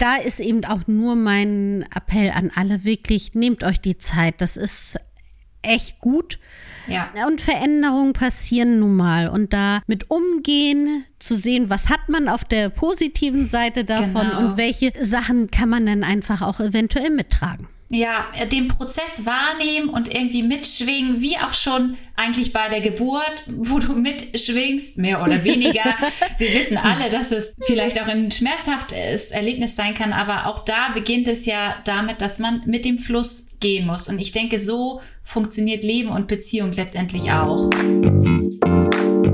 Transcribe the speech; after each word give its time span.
da 0.00 0.16
ist 0.16 0.40
eben 0.40 0.64
auch 0.64 0.86
nur 0.86 1.14
mein 1.14 1.86
Appell 1.94 2.30
an 2.30 2.50
alle, 2.54 2.84
wirklich, 2.84 3.34
nehmt 3.34 3.62
euch 3.64 3.80
die 3.80 3.98
Zeit. 3.98 4.40
Das 4.40 4.56
ist 4.56 4.98
echt 5.62 5.98
gut. 6.00 6.38
Ja. 6.86 7.10
Und 7.26 7.40
Veränderungen 7.40 8.14
passieren 8.14 8.80
nun 8.80 8.96
mal. 8.96 9.28
Und 9.28 9.52
da 9.52 9.82
mit 9.86 10.10
umgehen, 10.10 11.04
zu 11.18 11.36
sehen, 11.36 11.68
was 11.70 11.90
hat 11.90 12.08
man 12.08 12.28
auf 12.28 12.44
der 12.44 12.70
positiven 12.70 13.46
Seite 13.46 13.84
davon 13.84 14.28
Genau. 14.28 14.38
und 14.38 14.56
welche 14.56 14.92
Sachen 15.04 15.50
kann 15.50 15.68
man 15.68 15.84
dann 15.86 16.02
einfach 16.02 16.40
auch 16.42 16.60
eventuell 16.60 17.10
mittragen. 17.10 17.68
Ja, 17.92 18.26
den 18.52 18.68
Prozess 18.68 19.26
wahrnehmen 19.26 19.88
und 19.88 20.14
irgendwie 20.14 20.44
mitschwingen, 20.44 21.20
wie 21.20 21.36
auch 21.38 21.52
schon 21.52 21.96
eigentlich 22.14 22.52
bei 22.52 22.68
der 22.68 22.80
Geburt, 22.80 23.42
wo 23.48 23.80
du 23.80 23.94
mitschwingst, 23.94 24.96
mehr 24.96 25.20
oder 25.24 25.42
weniger. 25.44 25.96
Wir 26.38 26.54
wissen 26.54 26.76
alle, 26.76 27.10
dass 27.10 27.32
es 27.32 27.52
vielleicht 27.66 28.00
auch 28.00 28.06
ein 28.06 28.30
schmerzhaftes 28.30 29.32
Erlebnis 29.32 29.74
sein 29.74 29.94
kann, 29.94 30.12
aber 30.12 30.46
auch 30.46 30.64
da 30.64 30.90
beginnt 30.94 31.26
es 31.26 31.46
ja 31.46 31.76
damit, 31.84 32.20
dass 32.20 32.38
man 32.38 32.62
mit 32.64 32.84
dem 32.84 32.98
Fluss 32.98 33.56
gehen 33.58 33.88
muss. 33.88 34.08
Und 34.08 34.20
ich 34.20 34.30
denke, 34.30 34.60
so 34.60 35.00
funktioniert 35.24 35.82
Leben 35.82 36.10
und 36.10 36.28
Beziehung 36.28 36.70
letztendlich 36.72 37.32
auch. 37.32 37.70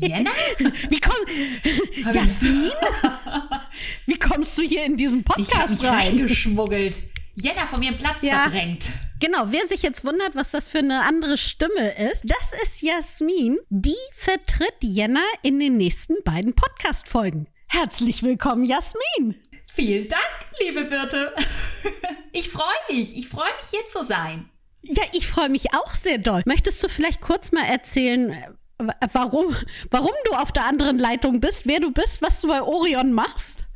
Jenna? 0.00 0.30
Wie 0.88 1.00
komm 1.00 2.12
Jasmin? 2.14 2.70
Wie 4.06 4.18
kommst 4.18 4.56
du 4.58 4.62
hier 4.62 4.84
in 4.84 4.96
diesen 4.96 5.20
Ich 5.20 5.24
Podcast 5.24 5.70
mich 5.70 5.84
rein? 5.84 5.94
reingeschmuggelt. 6.16 6.96
Jenna 7.34 7.66
von 7.66 7.82
ihrem 7.82 7.96
Platz 7.96 8.22
Ja. 8.22 8.42
verdrängt. 8.42 8.88
Genau, 9.20 9.46
wer 9.48 9.66
sich 9.66 9.82
jetzt 9.82 10.04
wundert, 10.04 10.36
was 10.36 10.52
das 10.52 10.68
für 10.68 10.78
eine 10.78 11.02
andere 11.04 11.36
Stimme 11.36 11.90
ist, 12.10 12.22
das 12.24 12.52
ist 12.62 12.82
Jasmin. 12.82 13.58
Die 13.68 13.94
vertritt 14.16 14.74
Jenna 14.80 15.22
in 15.42 15.58
den 15.58 15.76
nächsten 15.76 16.14
beiden 16.24 16.54
Podcast-Folgen. 16.54 17.48
Herzlich 17.66 18.22
willkommen, 18.22 18.64
Jasmin. 18.64 19.34
Vielen 19.74 20.08
Dank, 20.08 20.22
liebe 20.60 20.84
Birte. 20.84 21.34
Ich 22.32 22.50
freue 22.50 22.66
mich. 22.90 23.16
Ich 23.16 23.26
freue 23.28 23.50
mich, 23.58 23.66
hier 23.70 23.84
zu 23.88 24.04
sein. 24.04 24.48
Ja, 24.82 25.02
ich 25.12 25.26
freue 25.26 25.48
mich 25.48 25.72
auch 25.74 25.90
sehr 25.94 26.18
doll. 26.18 26.42
Möchtest 26.44 26.80
du 26.84 26.88
vielleicht 26.88 27.20
kurz 27.20 27.50
mal 27.52 27.64
erzählen, 27.64 28.30
äh, 28.30 28.48
warum, 29.12 29.54
warum 29.90 30.12
du 30.24 30.32
auf 30.32 30.52
der 30.52 30.64
anderen 30.66 30.98
Leitung 30.98 31.40
bist, 31.40 31.66
wer 31.66 31.80
du 31.80 31.92
bist, 31.92 32.22
was 32.22 32.40
du 32.40 32.48
bei 32.48 32.62
Orion 32.62 33.12
machst? 33.12 33.68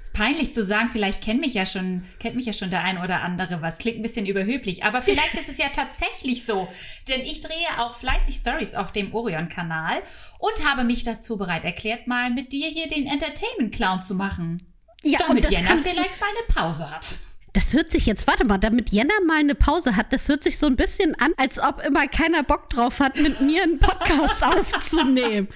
Ist 0.00 0.14
peinlich 0.14 0.54
zu 0.54 0.64
sagen, 0.64 0.88
vielleicht 0.90 1.22
kennt 1.22 1.40
mich 1.40 1.52
ja 1.52 1.66
schon, 1.66 2.04
kennt 2.18 2.34
mich 2.34 2.46
ja 2.46 2.54
schon 2.54 2.70
der 2.70 2.82
ein 2.82 2.96
oder 2.96 3.20
andere 3.20 3.60
was. 3.60 3.76
Klingt 3.78 3.98
ein 3.98 4.02
bisschen 4.02 4.24
überheblich, 4.24 4.84
aber 4.84 5.02
vielleicht 5.02 5.34
ist 5.34 5.50
es 5.50 5.58
ja 5.58 5.68
tatsächlich 5.68 6.46
so. 6.46 6.66
Denn 7.08 7.20
ich 7.20 7.42
drehe 7.42 7.78
auch 7.78 7.96
fleißig 7.96 8.36
Stories 8.36 8.74
auf 8.74 8.92
dem 8.92 9.14
Orion-Kanal 9.14 10.02
und 10.38 10.66
habe 10.66 10.84
mich 10.84 11.04
dazu 11.04 11.36
bereit 11.36 11.64
erklärt, 11.64 12.06
mal 12.06 12.30
mit 12.30 12.52
dir 12.52 12.68
hier 12.68 12.88
den 12.88 13.06
Entertainment-Clown 13.06 14.00
zu 14.00 14.14
machen. 14.14 14.62
Ja, 15.02 15.18
damit 15.18 15.36
und 15.36 15.44
das 15.44 15.52
Jenna 15.52 15.76
vielleicht 15.76 16.20
mal 16.20 16.28
eine 16.30 16.54
Pause 16.54 16.90
hat. 16.90 17.16
Das 17.54 17.72
hört 17.72 17.90
sich 17.90 18.04
jetzt, 18.06 18.26
warte 18.26 18.44
mal, 18.44 18.58
damit 18.58 18.90
Jenna 18.90 19.14
mal 19.26 19.38
eine 19.38 19.54
Pause 19.54 19.96
hat, 19.96 20.12
das 20.12 20.28
hört 20.28 20.42
sich 20.42 20.58
so 20.58 20.66
ein 20.66 20.74
bisschen 20.74 21.14
an, 21.20 21.32
als 21.36 21.60
ob 21.60 21.82
immer 21.86 22.06
keiner 22.08 22.42
Bock 22.42 22.68
drauf 22.68 22.98
hat, 22.98 23.16
mit 23.16 23.40
mir 23.40 23.62
einen 23.62 23.78
Podcast 23.78 24.44
aufzunehmen. 24.44 25.48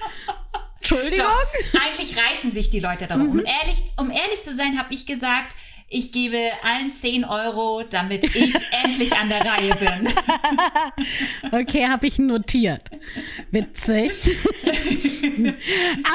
Entschuldigung? 0.77 1.27
Doch, 1.27 1.81
eigentlich 1.83 2.17
reißen 2.17 2.53
sich 2.53 2.71
die 2.71 2.79
Leute 2.79 3.09
darum. 3.09 3.33
Mhm. 3.33 3.41
Um, 3.41 3.45
ehrlich, 3.45 3.83
um 3.97 4.11
ehrlich 4.13 4.43
zu 4.45 4.55
sein, 4.55 4.79
habe 4.79 4.95
ich 4.95 5.07
gesagt, 5.07 5.57
ich 5.91 6.13
gebe 6.13 6.51
allen 6.63 6.93
10 6.93 7.25
Euro, 7.25 7.83
damit 7.89 8.25
ich 8.25 8.55
endlich 8.85 9.13
an 9.17 9.29
der 9.29 9.45
Reihe 9.45 9.75
bin. 9.75 10.13
Okay, 11.51 11.87
habe 11.89 12.07
ich 12.07 12.19
notiert. 12.19 12.83
Witzig. 13.51 14.13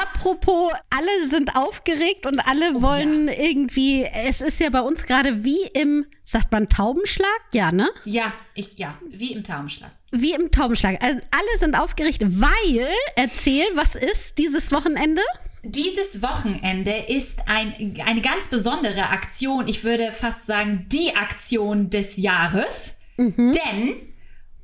Apropos, 0.00 0.72
alle 0.90 1.26
sind 1.26 1.56
aufgeregt 1.56 2.26
und 2.26 2.38
alle 2.40 2.80
wollen 2.82 3.28
irgendwie, 3.28 4.04
es 4.04 4.40
ist 4.40 4.60
ja 4.60 4.70
bei 4.70 4.80
uns 4.80 5.06
gerade 5.06 5.44
wie 5.44 5.66
im, 5.72 6.06
sagt 6.22 6.52
man 6.52 6.68
Taubenschlag? 6.68 7.40
Ja, 7.52 7.72
ne? 7.72 7.90
Ja, 8.04 8.32
ich, 8.54 8.78
ja, 8.78 8.98
wie 9.10 9.32
im 9.32 9.42
Taubenschlag. 9.42 9.90
Wie 10.12 10.32
im 10.32 10.50
Taubenschlag. 10.50 11.02
Also 11.02 11.18
alle 11.30 11.58
sind 11.58 11.74
aufgeregt, 11.78 12.22
weil, 12.22 12.88
erzähl, 13.16 13.64
was 13.74 13.94
ist 13.96 14.38
dieses 14.38 14.70
Wochenende? 14.72 15.22
Dieses 15.62 16.22
Wochenende 16.22 16.92
ist 17.08 17.48
ein, 17.48 17.96
eine 18.04 18.20
ganz 18.20 18.48
besondere 18.48 19.08
Aktion. 19.08 19.66
Ich 19.66 19.82
würde 19.82 20.12
fast 20.12 20.46
sagen, 20.46 20.86
die 20.88 21.16
Aktion 21.16 21.90
des 21.90 22.16
Jahres. 22.16 23.00
Denn 23.16 23.94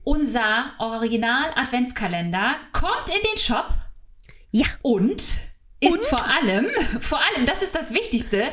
unser 0.04 0.72
Original-Adventskalender 0.78 2.56
kommt 2.72 3.08
in 3.08 3.22
den 3.30 3.38
Shop 3.38 3.68
Ja, 4.50 4.66
und 4.82 5.22
ist 5.80 5.92
Und? 5.98 6.04
vor 6.06 6.26
allem, 6.26 6.66
vor 7.00 7.18
allem, 7.18 7.46
das 7.46 7.62
ist 7.62 7.74
das 7.74 7.92
Wichtigste, 7.94 8.52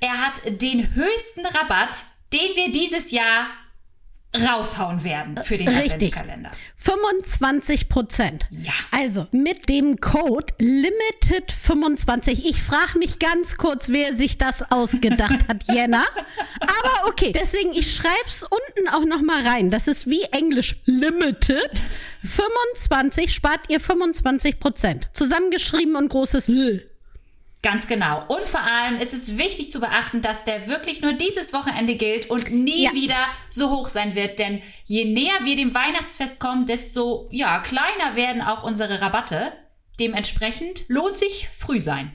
er 0.00 0.20
hat 0.26 0.42
den 0.60 0.94
höchsten 0.94 1.46
Rabatt, 1.46 2.04
den 2.32 2.54
wir 2.56 2.72
dieses 2.72 3.10
Jahr 3.12 3.46
raushauen 4.36 5.04
werden 5.04 5.38
für 5.44 5.58
den 5.58 5.68
Richtig. 5.68 6.16
Adventskalender. 6.16 6.50
25 6.76 7.88
Prozent. 7.88 8.46
Ja. 8.50 8.72
Also 8.90 9.26
mit 9.32 9.68
dem 9.68 10.00
Code 10.00 10.54
Limited25. 10.60 12.44
Ich 12.44 12.62
frage 12.62 12.98
mich 12.98 13.18
ganz 13.18 13.56
kurz, 13.56 13.88
wer 13.88 14.14
sich 14.16 14.38
das 14.38 14.70
ausgedacht 14.70 15.48
hat, 15.48 15.64
Jenna. 15.72 16.04
Aber 16.60 17.08
okay, 17.08 17.32
deswegen, 17.32 17.72
ich 17.72 17.94
schreibe 17.94 18.28
es 18.28 18.42
unten 18.44 18.88
auch 18.88 19.04
noch 19.04 19.22
mal 19.22 19.46
rein. 19.46 19.70
Das 19.70 19.88
ist 19.88 20.06
wie 20.06 20.22
Englisch 20.32 20.76
Limited. 20.84 21.70
25 22.24 23.32
spart 23.32 23.60
ihr 23.68 23.80
25 23.80 24.60
Prozent. 24.60 25.08
Zusammengeschrieben 25.12 25.96
und 25.96 26.08
großes 26.08 26.48
L. 26.48 26.88
Ganz 27.66 27.88
genau. 27.88 28.24
Und 28.28 28.46
vor 28.46 28.60
allem 28.60 29.00
ist 29.00 29.12
es 29.12 29.36
wichtig 29.38 29.72
zu 29.72 29.80
beachten, 29.80 30.22
dass 30.22 30.44
der 30.44 30.68
wirklich 30.68 31.00
nur 31.00 31.14
dieses 31.14 31.52
Wochenende 31.52 31.96
gilt 31.96 32.30
und 32.30 32.52
nie 32.52 32.84
Ja. 32.84 32.92
wieder 32.92 33.26
so 33.50 33.70
hoch 33.70 33.88
sein 33.88 34.14
wird. 34.14 34.38
Denn 34.38 34.62
je 34.84 35.04
näher 35.04 35.40
wir 35.42 35.56
dem 35.56 35.74
Weihnachtsfest 35.74 36.38
kommen, 36.38 36.66
desto 36.66 37.26
ja, 37.32 37.58
kleiner 37.58 38.14
werden 38.14 38.40
auch 38.40 38.62
unsere 38.62 39.00
Rabatte. 39.00 39.52
Dementsprechend 39.98 40.84
lohnt 40.86 41.16
sich 41.16 41.48
früh 41.56 41.80
sein. 41.80 42.12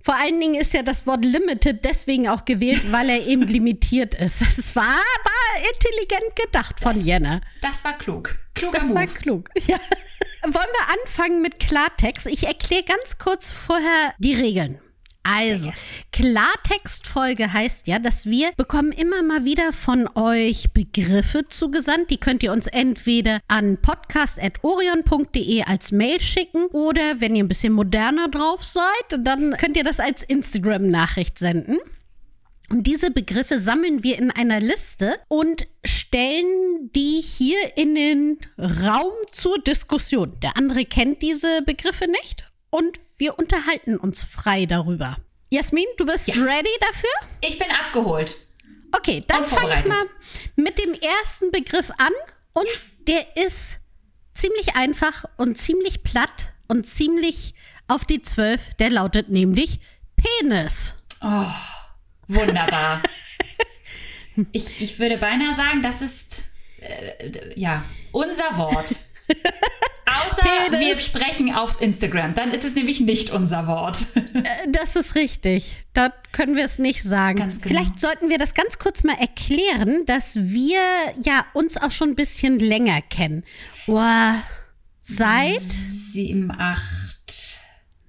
Vor 0.00 0.14
allen 0.14 0.38
Dingen 0.38 0.54
ist 0.54 0.72
ja 0.74 0.82
das 0.84 1.06
Wort 1.08 1.24
Limited 1.24 1.84
deswegen 1.84 2.28
auch 2.28 2.44
gewählt, 2.44 2.82
weil 2.92 3.08
er 3.10 3.26
eben 3.26 3.48
limitiert 3.48 4.14
ist. 4.14 4.42
Das 4.42 4.76
war, 4.76 4.84
war 4.84 5.62
intelligent 5.72 6.36
gedacht 6.36 6.78
von 6.80 7.00
Jenna. 7.04 7.40
Das 7.62 7.82
war 7.84 7.98
klug. 7.98 8.36
Kluger 8.54 8.78
Das 8.78 8.90
Move. 8.90 8.94
war 8.96 9.06
klug. 9.08 9.48
Ja. 9.66 9.78
Wollen 10.46 10.52
wir 10.54 11.00
anfangen 11.00 11.40
mit 11.42 11.58
Klartext? 11.58 12.26
Ich 12.28 12.46
erkläre 12.46 12.82
ganz 12.84 13.16
kurz 13.18 13.50
vorher 13.50 14.12
die 14.18 14.34
Regeln. 14.34 14.78
Also, 15.24 15.72
Klartextfolge 16.12 17.52
heißt 17.52 17.86
ja, 17.86 17.98
dass 17.98 18.26
wir 18.26 18.52
bekommen 18.56 18.92
immer 18.92 19.22
mal 19.22 19.44
wieder 19.44 19.72
von 19.72 20.06
euch 20.14 20.72
Begriffe 20.72 21.48
zugesandt. 21.48 22.10
Die 22.10 22.18
könnt 22.18 22.42
ihr 22.42 22.52
uns 22.52 22.66
entweder 22.66 23.40
an 23.48 23.78
podcast.orion.de 23.80 25.64
als 25.64 25.92
Mail 25.92 26.20
schicken 26.20 26.66
oder 26.66 27.20
wenn 27.20 27.34
ihr 27.34 27.42
ein 27.42 27.48
bisschen 27.48 27.72
moderner 27.72 28.28
drauf 28.28 28.62
seid, 28.62 28.84
dann 29.18 29.56
könnt 29.56 29.78
ihr 29.78 29.84
das 29.84 29.98
als 29.98 30.22
Instagram-Nachricht 30.22 31.38
senden. 31.38 31.78
Und 32.70 32.86
diese 32.86 33.10
Begriffe 33.10 33.58
sammeln 33.58 34.02
wir 34.02 34.18
in 34.18 34.30
einer 34.30 34.60
Liste 34.60 35.14
und 35.28 35.66
stellen 35.84 36.90
die 36.94 37.20
hier 37.22 37.76
in 37.76 37.94
den 37.94 38.38
Raum 38.58 39.12
zur 39.32 39.58
Diskussion. 39.58 40.38
Der 40.42 40.56
andere 40.56 40.84
kennt 40.84 41.22
diese 41.22 41.62
Begriffe 41.62 42.10
nicht 42.10 42.50
und 42.70 42.98
wir 43.18 43.38
unterhalten 43.38 43.96
uns 43.96 44.24
frei 44.24 44.66
darüber. 44.66 45.16
Jasmin, 45.54 45.86
du 45.96 46.04
bist 46.04 46.26
Ja. 46.26 46.34
ready 46.42 46.68
dafür? 46.80 47.10
Ich 47.40 47.58
bin 47.60 47.68
abgeholt. 47.70 48.34
Okay, 48.90 49.22
dann 49.28 49.44
fange 49.44 49.74
ich 49.76 49.86
mal 49.86 50.04
mit 50.56 50.78
dem 50.78 50.94
ersten 50.94 51.52
Begriff 51.52 51.92
an 51.96 52.12
und 52.54 52.66
der 53.06 53.36
ist 53.36 53.78
ziemlich 54.34 54.74
einfach 54.74 55.24
und 55.36 55.56
ziemlich 55.56 56.02
platt 56.02 56.52
und 56.66 56.88
ziemlich 56.88 57.54
auf 57.86 58.04
die 58.04 58.20
Zwölf. 58.20 58.74
Der 58.80 58.90
lautet 58.90 59.28
nämlich 59.28 59.78
Penis. 60.16 60.94
Wunderbar. 62.26 63.00
ich, 64.52 64.80
ich 64.80 64.98
würde 64.98 65.18
beinahe 65.18 65.54
sagen, 65.54 65.82
das 65.82 66.02
ist 66.02 66.42
äh, 66.80 67.58
ja 67.58 67.84
unser 68.10 68.58
Wort. 68.58 68.96
Außer 70.06 70.42
Penis. 70.68 70.80
wir 70.80 71.00
sprechen 71.00 71.54
auf 71.54 71.80
Instagram. 71.80 72.34
Dann 72.34 72.52
ist 72.52 72.64
es 72.64 72.74
nämlich 72.74 73.00
nicht 73.00 73.30
unser 73.30 73.66
Wort. 73.66 73.98
Äh, 74.14 74.68
Das 74.68 74.96
ist 74.96 75.14
richtig. 75.14 75.76
Da 75.92 76.12
können 76.32 76.56
wir 76.56 76.64
es 76.64 76.78
nicht 76.78 77.02
sagen. 77.02 77.38
Genau. 77.38 77.54
Vielleicht 77.62 77.98
sollten 78.00 78.28
wir 78.28 78.38
das 78.38 78.54
ganz 78.54 78.78
kurz 78.78 79.02
mal 79.04 79.16
erklären, 79.18 80.04
dass 80.06 80.36
wir 80.36 80.80
ja 81.22 81.44
uns 81.54 81.76
auch 81.76 81.90
schon 81.90 82.10
ein 82.10 82.16
bisschen 82.16 82.58
länger 82.58 83.00
kennen. 83.02 83.44
Boah, 83.86 84.42
seit 85.00 85.60
Sieben, 85.62 86.50
acht. 86.50 87.58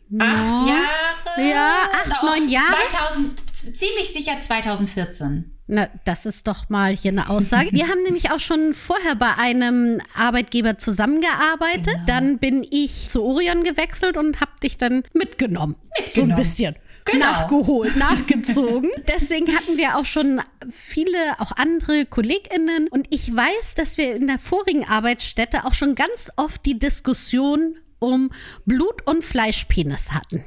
No. 0.10 0.24
Acht 0.24 0.70
Jahre? 0.70 1.50
Ja, 1.50 1.72
acht, 1.94 2.24
neun 2.24 2.50
Jahre. 2.50 2.76
2000, 2.90 3.40
ziemlich 3.78 4.12
sicher 4.14 4.40
2014. 4.40 5.55
Na, 5.68 5.88
das 6.04 6.28
ist 6.28 6.48
doch 6.48 6.70
mal 6.70 6.96
hier 6.96 7.12
eine 7.12 7.30
Aussage. 7.30 7.72
Wir 7.72 7.88
haben 7.88 8.04
nämlich 8.04 8.30
auch 8.32 8.40
schon 8.40 8.76
vorher 8.76 9.16
bei 9.16 9.34
einem 9.36 10.00
Arbeitgeber 10.16 10.78
zusammengearbeitet. 10.78 11.86
Genau. 11.86 12.06
Dann 12.06 12.38
bin 12.38 12.66
ich 12.70 13.10
zu 13.10 13.24
Orion 13.24 13.64
gewechselt 13.64 14.16
und 14.16 14.42
habe 14.42 14.52
dich 14.62 14.78
dann 14.78 15.04
mitgenommen. 15.14 15.76
So 15.76 15.96
ein 15.96 16.04
Mitgenommen. 16.06 16.36
bisschen. 16.36 16.76
Genau. 17.06 17.26
Nachgeholt, 17.26 17.96
nachgezogen. 17.98 18.90
Deswegen 19.08 19.56
hatten 19.56 19.78
wir 19.78 19.98
auch 19.98 20.06
schon 20.06 20.42
viele, 20.72 21.18
auch 21.40 21.52
andere 21.56 22.06
KollegInnen. 22.06 22.88
Und 22.88 23.08
ich 23.10 23.36
weiß, 23.36 23.74
dass 23.76 23.98
wir 23.98 24.16
in 24.16 24.28
der 24.28 24.40
vorigen 24.40 24.86
Arbeitsstätte 24.88 25.66
auch 25.66 25.74
schon 25.74 25.96
ganz 25.96 26.32
oft 26.36 26.64
die 26.66 26.78
Diskussion 26.78 27.76
um 28.00 28.32
Blut- 28.66 29.06
und 29.08 29.24
Fleischpenis 29.24 30.12
hatten. 30.14 30.44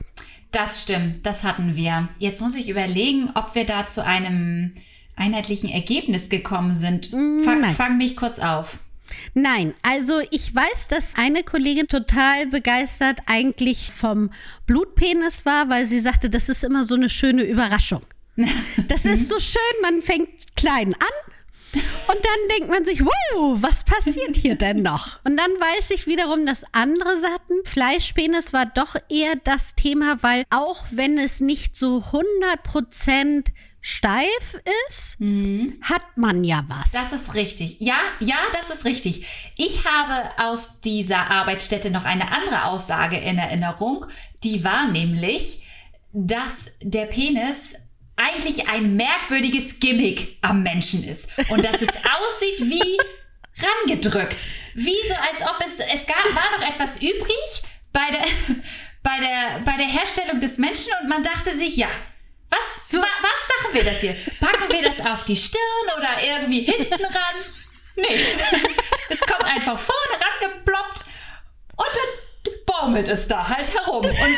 Das 0.52 0.82
stimmt, 0.82 1.26
das 1.26 1.42
hatten 1.44 1.74
wir. 1.76 2.08
Jetzt 2.18 2.40
muss 2.40 2.54
ich 2.54 2.68
überlegen, 2.68 3.30
ob 3.34 3.54
wir 3.54 3.66
da 3.66 3.86
zu 3.86 4.04
einem 4.04 4.74
einheitlichen 5.18 5.70
Ergebnis 5.70 6.28
gekommen 6.28 6.74
sind. 6.74 7.06
Fang, 7.06 7.60
nein. 7.60 7.74
fang 7.74 7.96
mich 7.98 8.16
kurz 8.16 8.38
auf. 8.38 8.78
Nein, 9.34 9.74
also 9.82 10.20
ich 10.30 10.54
weiß, 10.54 10.88
dass 10.88 11.14
eine 11.14 11.42
Kollegin 11.42 11.88
total 11.88 12.46
begeistert 12.46 13.20
eigentlich 13.26 13.90
vom 13.90 14.30
Blutpenis 14.66 15.46
war, 15.46 15.68
weil 15.68 15.86
sie 15.86 16.00
sagte, 16.00 16.28
das 16.28 16.48
ist 16.48 16.64
immer 16.64 16.84
so 16.84 16.94
eine 16.94 17.08
schöne 17.08 17.42
Überraschung. 17.42 18.02
Das 18.86 19.04
ist 19.04 19.28
so 19.28 19.38
schön, 19.38 19.60
man 19.82 20.00
fängt 20.00 20.28
klein 20.54 20.94
an 20.94 21.28
und 21.74 22.16
dann 22.16 22.56
denkt 22.56 22.70
man 22.70 22.84
sich, 22.84 23.04
wow, 23.04 23.58
was 23.60 23.84
passiert 23.84 24.36
hier 24.36 24.54
denn 24.54 24.82
noch? 24.82 25.18
Und 25.24 25.36
dann 25.36 25.50
weiß 25.50 25.90
ich 25.90 26.06
wiederum, 26.06 26.46
dass 26.46 26.64
andere 26.72 27.18
sagten, 27.18 27.54
Fleischpenis 27.64 28.52
war 28.52 28.66
doch 28.66 28.96
eher 29.08 29.34
das 29.44 29.74
Thema, 29.74 30.22
weil 30.22 30.44
auch 30.50 30.86
wenn 30.92 31.18
es 31.18 31.40
nicht 31.40 31.76
so 31.76 31.98
100% 31.98 33.48
steif 33.80 34.60
ist, 34.88 35.19
hat 35.82 36.16
man 36.16 36.44
ja 36.44 36.64
was. 36.69 36.92
Das 36.92 37.12
ist 37.12 37.34
richtig. 37.34 37.76
Ja, 37.80 37.98
ja, 38.20 38.36
das 38.52 38.70
ist 38.70 38.84
richtig. 38.84 39.26
Ich 39.56 39.84
habe 39.84 40.30
aus 40.38 40.80
dieser 40.80 41.30
Arbeitsstätte 41.30 41.90
noch 41.90 42.04
eine 42.04 42.30
andere 42.32 42.64
Aussage 42.64 43.16
in 43.16 43.38
Erinnerung. 43.38 44.06
Die 44.44 44.64
war 44.64 44.88
nämlich, 44.88 45.62
dass 46.12 46.76
der 46.82 47.06
Penis 47.06 47.75
eigentlich 48.16 48.69
ein 48.69 48.96
merkwürdiges 48.96 49.78
Gimmick 49.80 50.38
am 50.42 50.62
Menschen 50.62 51.04
ist. 51.04 51.30
Und 51.48 51.64
dass 51.64 51.80
es 51.80 51.88
aussieht 51.88 52.60
wie 52.60 52.98
rangedrückt. 53.64 54.46
Wie 54.75 54.96
so, 55.08 55.14
als 55.14 55.42
ob 55.42 55.64
es, 55.64 55.78
es 55.78 56.06
gab, 56.06 56.25
war 56.34 56.58
noch 56.58 56.69
etwas 56.69 56.96
übrig 56.96 57.62
bei 57.92 58.10
der, 58.10 58.22
bei 59.02 59.20
der, 59.20 59.60
bei 59.64 59.76
der 59.76 59.86
Herstellung 59.86 60.40
des 60.40 60.58
Menschen 60.58 60.92
und 61.00 61.08
man 61.08 61.22
dachte 61.22 61.56
sich, 61.56 61.76
ja, 61.76 61.88
was, 62.50 62.92
wa, 62.94 63.06
was 63.22 63.27
machen 63.68 63.74
wir 63.74 63.84
das 63.84 64.00
hier? 64.00 64.16
Packen 64.40 64.72
wir 64.72 64.82
das 64.82 65.00
auf 65.00 65.24
die 65.24 65.36
Stirn 65.36 65.60
oder 65.96 66.22
irgendwie 66.22 66.62
hinten 66.62 67.04
ran? 67.04 67.36
Nee. 67.96 68.24
Es 69.10 69.20
kommt 69.20 69.44
einfach 69.44 69.78
vorne 69.78 70.24
rangeploppt 70.42 71.04
und 71.76 71.86
dann 71.86 72.54
baumelt 72.66 73.08
es 73.08 73.26
da 73.26 73.48
halt 73.48 73.72
herum. 73.74 74.04
Und 74.04 74.36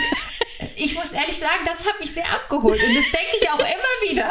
ich 0.76 0.94
muss 0.94 1.12
ehrlich 1.12 1.38
sagen, 1.38 1.64
das 1.66 1.84
hat 1.86 1.98
mich 2.00 2.12
sehr 2.12 2.30
abgeholt 2.32 2.80
und 2.82 2.94
das 2.94 3.04
denke 3.04 3.36
ich 3.40 3.50
auch 3.50 3.58
immer 3.58 4.10
wieder. 4.10 4.30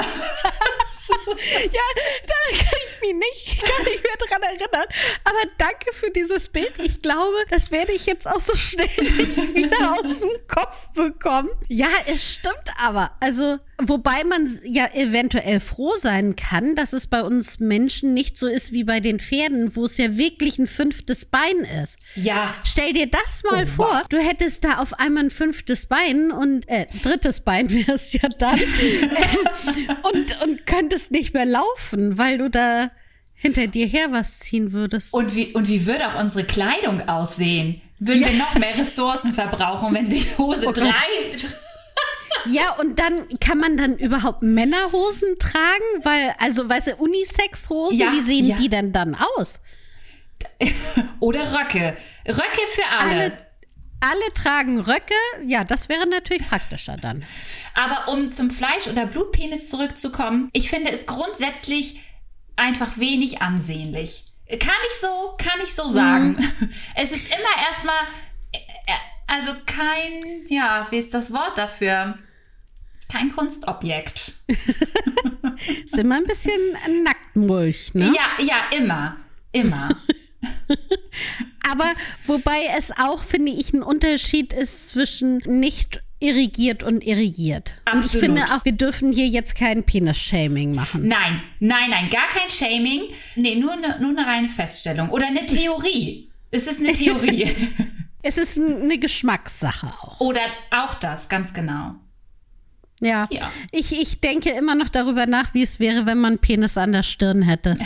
Ja, 1.71 1.81
da 2.27 2.57
kann 2.57 2.79
ich 2.85 3.01
mich 3.01 3.13
nicht, 3.15 3.63
kann 3.63 3.85
ich 3.93 4.01
mehr 4.03 4.27
dran 4.27 4.41
erinnern. 4.43 4.85
Aber 5.23 5.51
danke 5.57 5.91
für 5.93 6.11
dieses 6.11 6.49
Bild. 6.49 6.73
Ich 6.83 7.01
glaube, 7.01 7.35
das 7.49 7.71
werde 7.71 7.93
ich 7.93 8.05
jetzt 8.05 8.27
auch 8.27 8.39
so 8.39 8.55
schnell 8.55 8.87
nicht 8.97 9.55
wieder 9.55 9.93
aus 9.99 10.19
dem 10.19 10.29
Kopf 10.47 10.89
bekommen. 10.89 11.49
Ja, 11.67 11.87
es 12.05 12.33
stimmt 12.33 12.69
aber. 12.77 13.11
Also, 13.19 13.57
wobei 13.81 14.23
man 14.23 14.59
ja 14.63 14.87
eventuell 14.93 15.59
froh 15.59 15.95
sein 15.97 16.35
kann, 16.35 16.75
dass 16.75 16.93
es 16.93 17.07
bei 17.07 17.23
uns 17.23 17.59
Menschen 17.59 18.13
nicht 18.13 18.37
so 18.37 18.47
ist 18.47 18.71
wie 18.71 18.83
bei 18.83 18.99
den 18.99 19.19
Pferden, 19.19 19.75
wo 19.75 19.85
es 19.85 19.97
ja 19.97 20.17
wirklich 20.17 20.59
ein 20.59 20.67
fünftes 20.67 21.25
Bein 21.25 21.57
ist. 21.83 21.97
Ja, 22.15 22.53
Stell 22.63 22.93
dir 22.93 23.07
das 23.07 23.41
mal 23.49 23.63
Oh, 23.63 23.75
vor, 23.83 24.03
du 24.09 24.17
hättest 24.19 24.63
da 24.63 24.77
auf 24.77 24.93
einmal 24.99 25.25
ein 25.25 25.31
fünftes 25.31 25.87
Bein 25.87 26.19
und 26.31 26.68
äh, 26.69 26.86
drittes 27.01 27.39
Bein 27.42 27.69
wäre 27.71 27.94
es 27.94 28.13
ja 28.13 28.27
dann 28.38 28.60
und, 30.13 30.44
und 30.44 30.66
könntest 30.66 31.12
nicht 31.12 31.33
mehr 31.33 31.45
laufen, 31.45 32.18
weil 32.18 32.38
du 32.38 32.50
da 32.50 32.92
hinter 33.36 33.68
dir 33.68 33.86
her 33.88 34.07
was 34.12 34.39
ziehen 34.39 34.71
würdest. 34.74 35.13
und 35.13 35.33
wie, 35.36 35.54
und 35.54 35.68
wie 35.68 35.86
würde 35.86 36.07
auch 36.13 36.19
unsere 36.19 36.44
Kleidung 36.45 37.07
aussehen? 37.07 37.81
Würden 38.00 38.21
wir 38.25 38.33
noch 38.33 38.54
mehr 38.56 38.77
Ressourcen 38.77 39.33
verbrauchen, 39.33 39.94
wenn 39.94 40.10
die 40.10 40.25
Hose 40.38 40.63
Oh 40.68 40.71
Gott. 40.74 40.77
drei. 40.77 41.36
ja, 42.50 42.74
und 42.80 42.98
dann 43.00 43.27
kann 43.39 43.57
man 43.57 43.75
dann 43.77 43.98
überhaupt 43.98 44.42
Männerhosen 44.42 45.38
tragen, 45.39 46.04
weil, 46.04 46.33
also, 46.39 46.68
weißt 46.69 46.88
du, 46.88 46.95
Unisex-Hosen, 46.95 48.00
Ja, 48.00 48.12
wie 48.13 48.21
sehen 48.21 48.45
ja. 48.48 48.56
die 48.56 48.69
denn 48.69 48.92
dann 48.94 49.16
aus? 49.38 49.60
Oder 51.19 51.42
Röcke. 51.54 51.98
Röcke 52.27 52.62
für 52.74 52.86
alle. 53.00 53.12
Alle, 53.21 53.38
alle 53.99 54.33
tragen 54.33 54.79
Röcke, 54.79 55.13
ja, 55.45 55.63
das 55.63 55.89
wäre 55.89 56.07
natürlich 56.07 56.47
praktischer 56.47 56.97
dann. 56.97 57.25
Aber 57.73 58.11
um 58.11 58.29
zum 58.29 58.49
Fleisch- 58.51 58.87
oder 58.87 59.05
Blutpenis 59.05 59.69
zurückzukommen, 59.69 60.49
ich 60.53 60.69
finde 60.69 60.91
es 60.91 61.05
grundsätzlich 61.05 62.01
einfach 62.55 62.97
wenig 62.97 63.41
ansehnlich. 63.41 64.25
Kann 64.47 64.71
ich 64.89 64.99
so, 64.99 65.35
kann 65.37 65.59
ich 65.63 65.73
so 65.73 65.87
sagen. 65.89 66.37
Es 66.95 67.11
ist 67.11 67.27
immer 67.27 67.67
erstmal, 67.67 68.03
äh, 68.51 68.59
also 69.27 69.51
kein, 69.65 70.47
ja, 70.47 70.87
wie 70.89 70.97
ist 70.97 71.13
das 71.13 71.31
Wort 71.31 71.57
dafür? 71.57 72.17
Kein 73.11 73.31
Kunstobjekt. 73.31 74.33
Ist 75.83 75.97
immer 75.97 76.17
ein 76.17 76.25
bisschen 76.25 76.77
Nacktmulch, 77.03 77.95
ne? 77.95 78.13
Ja, 78.15 78.43
ja, 78.45 78.77
immer. 78.77 79.17
Immer. 79.51 79.89
Aber 81.69 81.91
wobei 82.25 82.68
es 82.77 82.91
auch, 82.91 83.24
finde 83.24 83.51
ich, 83.51 83.74
ein 83.74 83.83
Unterschied 83.83 84.53
ist 84.53 84.89
zwischen 84.89 85.38
nicht 85.45 86.01
irrigiert 86.19 86.83
und 86.83 87.01
irrigiert. 87.01 87.74
Und 87.91 88.00
ich 88.00 88.06
Absolut. 88.06 88.25
finde 88.25 88.44
auch, 88.45 88.65
wir 88.65 88.74
dürfen 88.74 89.13
hier 89.13 89.27
jetzt 89.27 89.56
kein 89.56 89.83
Penis-Shaming 89.83 90.75
machen. 90.75 91.07
Nein, 91.07 91.41
nein, 91.59 91.89
nein, 91.89 92.09
gar 92.09 92.27
kein 92.30 92.50
Shaming. 92.50 93.13
Nee, 93.36 93.56
nur 93.56 93.74
eine, 93.74 94.00
nur 94.00 94.12
eine 94.12 94.25
reine 94.25 94.50
Feststellung. 94.50 95.09
Oder 95.09 95.28
eine 95.28 95.45
Theorie. 95.45 96.25
Es 96.52 96.66
ist 96.66 96.80
eine 96.80 96.94
Theorie. 96.94 97.47
Es 98.23 98.37
ist 98.37 98.57
eine 98.59 98.97
Geschmackssache 98.97 99.87
auch. 99.87 100.19
Oder 100.19 100.42
auch 100.71 100.95
das, 100.95 101.30
ganz 101.30 101.54
genau. 101.54 101.95
Ja. 102.99 103.28
Ja. 103.31 103.49
Ich, 103.71 103.97
ich 103.97 104.19
denke 104.19 104.49
immer 104.49 104.75
noch 104.75 104.90
darüber 104.90 105.25
nach, 105.25 105.54
wie 105.54 105.61
es 105.61 105.80
wäre, 105.80 106.06
wenn 106.06 106.18
man 106.18 106.40
Penis 106.40 106.78
an 106.78 106.92
der 106.92 107.04
Stirn 107.04 107.42
hätte. 107.44 107.78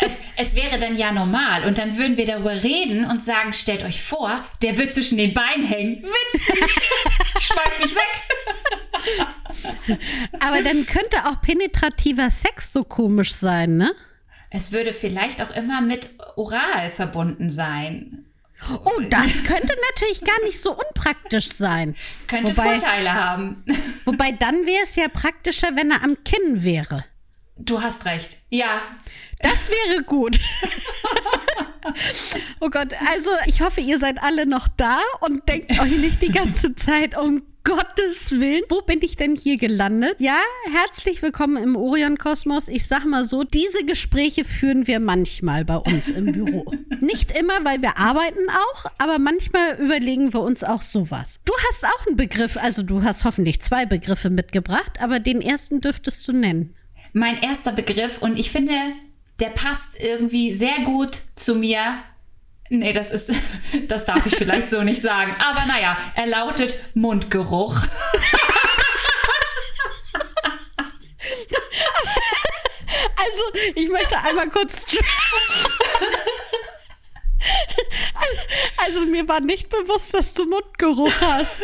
Es, 0.00 0.22
es 0.36 0.54
wäre 0.54 0.78
dann 0.78 0.96
ja 0.96 1.12
normal 1.12 1.64
und 1.64 1.78
dann 1.78 1.96
würden 1.96 2.16
wir 2.16 2.26
darüber 2.26 2.62
reden 2.62 3.04
und 3.04 3.24
sagen, 3.24 3.52
stellt 3.52 3.84
euch 3.84 4.02
vor, 4.02 4.44
der 4.62 4.76
wird 4.78 4.92
zwischen 4.92 5.18
den 5.18 5.34
Beinen 5.34 5.64
hängen. 5.66 6.02
Witzig! 6.02 6.82
Schmeiß 7.40 7.78
mich 7.82 7.94
weg! 7.94 9.26
Aber 10.40 10.62
dann 10.62 10.86
könnte 10.86 11.26
auch 11.26 11.40
penetrativer 11.40 12.30
Sex 12.30 12.72
so 12.72 12.84
komisch 12.84 13.34
sein, 13.34 13.76
ne? 13.76 13.92
Es 14.50 14.72
würde 14.72 14.92
vielleicht 14.92 15.40
auch 15.42 15.50
immer 15.50 15.80
mit 15.80 16.10
oral 16.36 16.90
verbunden 16.90 17.50
sein. 17.50 18.26
Oh, 18.84 19.00
das 19.10 19.42
könnte 19.42 19.74
natürlich 19.90 20.22
gar 20.24 20.40
nicht 20.44 20.60
so 20.60 20.72
unpraktisch 20.72 21.48
sein. 21.52 21.96
Könnte 22.28 22.56
Wobei- 22.56 22.78
Vorteile 22.78 23.12
haben. 23.12 23.64
Wobei 24.04 24.30
dann 24.32 24.64
wäre 24.66 24.84
es 24.84 24.96
ja 24.96 25.08
praktischer, 25.08 25.70
wenn 25.74 25.90
er 25.90 26.02
am 26.02 26.16
Kinn 26.24 26.62
wäre. 26.62 27.04
Du 27.56 27.80
hast 27.80 28.04
recht. 28.04 28.38
Ja. 28.50 28.82
Das 29.40 29.68
wäre 29.68 30.02
gut. 30.02 30.40
oh 32.60 32.68
Gott, 32.68 32.88
also 33.12 33.30
ich 33.46 33.60
hoffe, 33.60 33.80
ihr 33.80 33.98
seid 33.98 34.20
alle 34.22 34.46
noch 34.46 34.66
da 34.68 34.98
und 35.20 35.48
denkt 35.48 35.70
euch 35.80 35.96
nicht 35.98 36.20
die 36.22 36.32
ganze 36.32 36.74
Zeit, 36.74 37.16
um 37.16 37.42
Gottes 37.62 38.32
Willen, 38.32 38.64
wo 38.68 38.82
bin 38.82 38.98
ich 39.02 39.16
denn 39.16 39.36
hier 39.36 39.56
gelandet? 39.56 40.16
Ja, 40.20 40.38
herzlich 40.70 41.22
willkommen 41.22 41.56
im 41.56 41.76
Orion-Kosmos. 41.76 42.68
Ich 42.68 42.86
sag 42.86 43.06
mal 43.06 43.24
so, 43.24 43.42
diese 43.44 43.86
Gespräche 43.86 44.44
führen 44.44 44.86
wir 44.86 45.00
manchmal 45.00 45.64
bei 45.64 45.76
uns 45.76 46.10
im 46.10 46.32
Büro. 46.32 46.70
Nicht 47.00 47.30
immer, 47.30 47.64
weil 47.64 47.80
wir 47.80 47.96
arbeiten 47.96 48.50
auch, 48.50 48.84
aber 48.98 49.18
manchmal 49.18 49.76
überlegen 49.80 50.34
wir 50.34 50.40
uns 50.40 50.62
auch 50.62 50.82
sowas. 50.82 51.40
Du 51.46 51.54
hast 51.68 51.86
auch 51.86 52.06
einen 52.06 52.16
Begriff, 52.16 52.58
also 52.58 52.82
du 52.82 53.02
hast 53.02 53.24
hoffentlich 53.24 53.62
zwei 53.62 53.86
Begriffe 53.86 54.28
mitgebracht, 54.28 55.00
aber 55.00 55.20
den 55.20 55.40
ersten 55.40 55.80
dürftest 55.80 56.28
du 56.28 56.32
nennen. 56.32 56.74
Mein 57.16 57.40
erster 57.40 57.70
Begriff 57.70 58.18
und 58.18 58.36
ich 58.36 58.50
finde, 58.50 58.74
der 59.38 59.50
passt 59.50 60.00
irgendwie 60.00 60.52
sehr 60.52 60.80
gut 60.80 61.20
zu 61.36 61.54
mir. 61.54 62.02
Nee, 62.70 62.92
das 62.92 63.12
ist, 63.12 63.32
das 63.88 64.04
darf 64.04 64.26
ich 64.26 64.34
vielleicht 64.34 64.68
so 64.68 64.82
nicht 64.82 65.00
sagen. 65.00 65.36
Aber 65.38 65.64
naja, 65.64 65.96
er 66.16 66.26
lautet 66.26 66.76
Mundgeruch. 66.94 67.78
Also, 73.16 73.72
ich 73.74 73.88
möchte 73.88 74.18
einmal 74.18 74.50
kurz. 74.50 74.84
Also, 78.76 79.06
mir 79.06 79.26
war 79.28 79.40
nicht 79.40 79.70
bewusst, 79.70 80.12
dass 80.14 80.34
du 80.34 80.44
Mundgeruch 80.44 81.12
hast. 81.20 81.62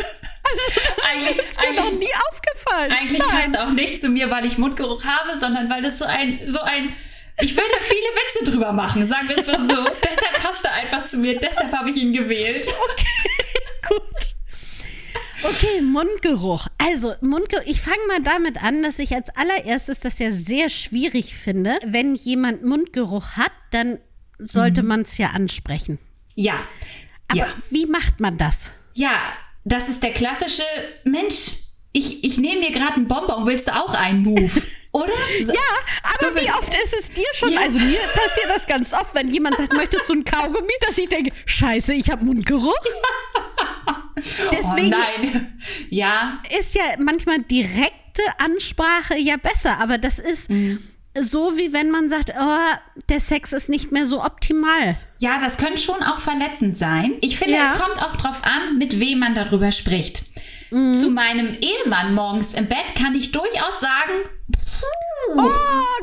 Also, 1.13 1.25
das 1.25 1.27
Eigentlich- 1.27 1.37
ist 1.43 1.57
mir 1.59 1.67
eigentlich- 1.67 1.79
noch 1.85 1.91
nie 1.99 2.13
aufgefallen. 2.29 2.91
Eigentlich 2.91 3.19
Nein. 3.19 3.29
passt 3.29 3.57
auch 3.59 3.71
nicht 3.71 4.01
zu 4.01 4.09
mir, 4.09 4.29
weil 4.29 4.45
ich 4.45 4.57
Mundgeruch 4.57 5.03
habe, 5.03 5.37
sondern 5.37 5.69
weil 5.69 5.81
das 5.81 5.97
so 5.99 6.05
ein, 6.05 6.39
so 6.45 6.61
ein, 6.61 6.93
ich 7.41 7.55
da 7.55 7.61
viele 7.81 8.45
Witze 8.45 8.51
drüber 8.51 8.71
machen, 8.71 9.05
sagen 9.05 9.27
wir 9.29 9.37
es 9.37 9.47
mal 9.47 9.59
so. 9.59 9.83
deshalb 10.03 10.41
passt 10.41 10.63
er 10.63 10.73
einfach 10.73 11.05
zu 11.05 11.17
mir, 11.17 11.39
deshalb 11.39 11.71
habe 11.73 11.89
ich 11.89 11.97
ihn 11.97 12.13
gewählt. 12.13 12.65
Gut. 13.87 14.01
Okay, 15.43 15.81
Mundgeruch. 15.81 16.67
Also, 16.77 17.15
Mundgeruch. 17.21 17.65
Ich 17.65 17.81
fange 17.81 17.97
mal 18.07 18.21
damit 18.21 18.61
an, 18.61 18.83
dass 18.83 18.99
ich 18.99 19.15
als 19.15 19.29
allererstes 19.35 19.99
das 19.99 20.19
ja 20.19 20.31
sehr 20.31 20.69
schwierig 20.69 21.35
finde. 21.35 21.79
Wenn 21.83 22.13
jemand 22.15 22.63
Mundgeruch 22.63 23.37
hat, 23.37 23.51
dann 23.71 23.99
sollte 24.37 24.83
man 24.83 25.01
es 25.01 25.17
ja 25.17 25.31
ansprechen. 25.31 25.97
Ja. 26.35 26.61
Aber 27.27 27.39
ja. 27.39 27.47
wie 27.71 27.85
macht 27.87 28.19
man 28.19 28.37
das? 28.37 28.71
Ja, 28.93 29.33
das 29.63 29.89
ist 29.89 30.01
der 30.03 30.11
klassische 30.13 30.63
Mensch. 31.03 31.51
Ich, 31.93 32.23
ich 32.23 32.37
nehme 32.37 32.61
mir 32.61 32.71
gerade 32.71 32.95
einen 32.95 33.07
Bonbon, 33.07 33.45
willst 33.45 33.67
du 33.67 33.75
auch 33.75 33.93
einen 33.93 34.23
Move? 34.23 34.49
Oder? 34.93 35.13
So, 35.45 35.53
Ja, 35.53 35.59
aber 36.03 36.35
So 36.35 36.41
wie 36.41 36.49
oft 36.49 36.73
ist 36.83 36.93
es 36.99 37.11
dir 37.11 37.27
schon? 37.33 37.49
Ja. 37.51 37.61
Also 37.61 37.79
mir 37.79 37.99
passiert 38.13 38.49
das 38.49 38.67
ganz 38.67 38.93
oft, 38.93 39.13
wenn 39.15 39.29
jemand 39.29 39.55
sagt, 39.57 39.73
möchtest 39.73 40.09
du 40.09 40.13
ein 40.13 40.25
Kaugummi, 40.25 40.73
dass 40.85 40.97
ich 40.97 41.07
denke, 41.07 41.31
scheiße, 41.45 41.93
ich 41.93 42.09
habe 42.09 42.25
Mundgeruch. 42.25 42.73
Deswegen 44.51 44.93
oh 44.93 44.97
nein. 44.97 45.61
Ja, 45.89 46.41
ist 46.57 46.75
ja 46.75 46.83
manchmal 46.99 47.39
direkte 47.39 48.21
Ansprache 48.37 49.17
ja 49.17 49.37
besser, 49.37 49.79
aber 49.79 49.97
das 49.97 50.19
ist 50.19 50.49
so, 51.19 51.57
wie 51.57 51.73
wenn 51.73 51.91
man 51.91 52.09
sagt, 52.09 52.31
oh, 52.39 52.77
der 53.09 53.19
Sex 53.19 53.51
ist 53.53 53.69
nicht 53.69 53.91
mehr 53.91 54.05
so 54.05 54.23
optimal. 54.23 54.95
ja, 55.19 55.39
das 55.39 55.57
könnte 55.57 55.77
schon 55.79 56.01
auch 56.03 56.19
verletzend 56.19 56.77
sein. 56.77 57.13
Ich 57.21 57.37
finde, 57.37 57.55
Ja. 57.55 57.63
es 57.73 57.79
kommt 57.81 58.01
auch 58.01 58.15
drauf 58.15 58.37
an, 58.43 58.77
mit 58.77 58.99
wem 58.99 59.19
man 59.19 59.35
darüber 59.35 59.71
spricht. 59.71 60.23
Mhm. 60.71 60.95
Zu 60.95 61.09
meinem 61.11 61.53
Ehemann 61.59 62.13
morgens 62.13 62.53
im 62.53 62.67
Bett 62.67 62.95
kann 62.97 63.13
ich 63.15 63.31
durchaus 63.31 63.79
sagen, 63.81 64.13
Oh, 65.35 65.49